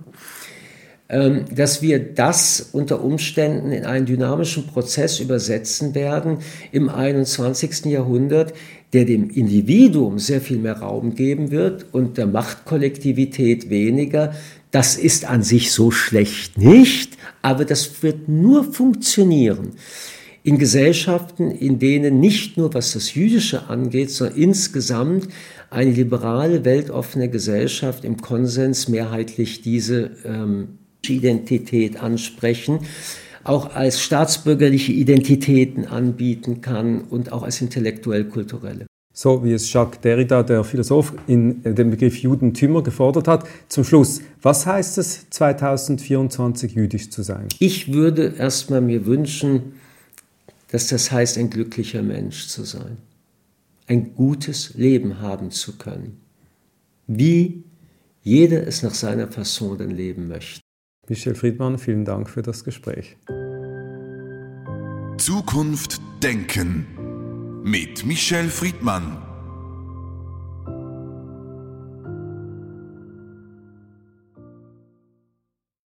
ähm, 1.07 1.45
dass 1.53 1.83
wir 1.83 1.99
das 1.99 2.69
unter 2.71 3.03
Umständen 3.03 3.71
in 3.71 3.85
einen 3.85 4.07
dynamischen 4.07 4.65
Prozess 4.65 5.19
übersetzen 5.19 5.93
werden 5.93 6.39
im 6.71 6.89
21. 6.89 7.85
Jahrhundert, 7.91 8.55
der 8.91 9.05
dem 9.05 9.29
Individuum 9.29 10.17
sehr 10.17 10.41
viel 10.41 10.57
mehr 10.57 10.79
Raum 10.79 11.13
geben 11.13 11.51
wird 11.51 11.85
und 11.91 12.17
der 12.17 12.25
Machtkollektivität 12.25 13.69
weniger. 13.69 14.33
Das 14.71 14.95
ist 14.95 15.25
an 15.25 15.43
sich 15.43 15.71
so 15.73 15.91
schlecht 15.91 16.57
nicht, 16.57 17.19
aber 17.43 17.65
das 17.65 18.01
wird 18.01 18.27
nur 18.29 18.63
funktionieren 18.63 19.73
in 20.43 20.57
Gesellschaften, 20.57 21.51
in 21.51 21.79
denen 21.79 22.19
nicht 22.19 22.57
nur 22.57 22.73
was 22.73 22.93
das 22.93 23.13
Jüdische 23.13 23.69
angeht, 23.69 24.11
sondern 24.11 24.37
insgesamt 24.37 25.29
eine 25.69 25.91
liberale, 25.91 26.65
weltoffene 26.65 27.29
Gesellschaft 27.29 28.03
im 28.03 28.17
Konsens 28.17 28.89
mehrheitlich 28.89 29.61
diese 29.61 30.11
ähm, 30.25 30.79
Identität 31.07 32.01
ansprechen, 32.01 32.79
auch 33.45 33.73
als 33.73 34.01
staatsbürgerliche 34.01 34.91
Identitäten 34.91 35.85
anbieten 35.85 36.61
kann 36.61 37.01
und 37.01 37.31
auch 37.31 37.43
als 37.43 37.61
intellektuell-kulturelle. 37.61 38.85
So 39.15 39.43
wie 39.43 39.53
es 39.53 39.71
Jacques 39.71 40.01
Derrida, 40.01 40.41
der 40.41 40.63
Philosoph, 40.63 41.13
in 41.27 41.61
dem 41.63 41.91
Begriff 41.91 42.17
Judentümer 42.17 42.81
gefordert 42.81 43.27
hat. 43.27 43.47
Zum 43.67 43.83
Schluss, 43.83 44.21
was 44.41 44.65
heißt 44.65 44.97
es, 44.97 45.29
2024 45.29 46.73
jüdisch 46.73 47.11
zu 47.11 47.21
sein? 47.21 47.47
Ich 47.59 47.93
würde 47.93 48.33
erstmal 48.37 48.81
mir 48.81 49.05
wünschen, 49.05 49.73
dass 50.73 50.87
das 50.87 51.11
heißt, 51.11 51.37
ein 51.37 51.51
glücklicher 51.51 52.01
Mensch 52.01 52.47
zu 52.47 52.63
sein, 52.63 52.97
ein 53.85 54.15
gutes 54.15 54.73
Leben 54.73 55.21
haben 55.21 55.51
zu 55.51 55.77
können, 55.77 56.19
wie 57.05 57.63
jeder 58.23 58.65
es 58.65 58.81
nach 58.81 58.95
seiner 58.95 59.31
Fasson 59.31 59.77
dann 59.77 59.91
leben 59.91 60.27
möchte. 60.27 60.61
Michel 61.07 61.35
Friedmann, 61.35 61.77
vielen 61.77 62.05
Dank 62.05 62.27
für 62.27 62.41
das 62.41 62.63
Gespräch. 62.63 63.17
Zukunft 65.19 66.01
denken 66.23 66.87
mit 67.63 68.03
Michel 68.03 68.49
Friedmann. 68.49 69.32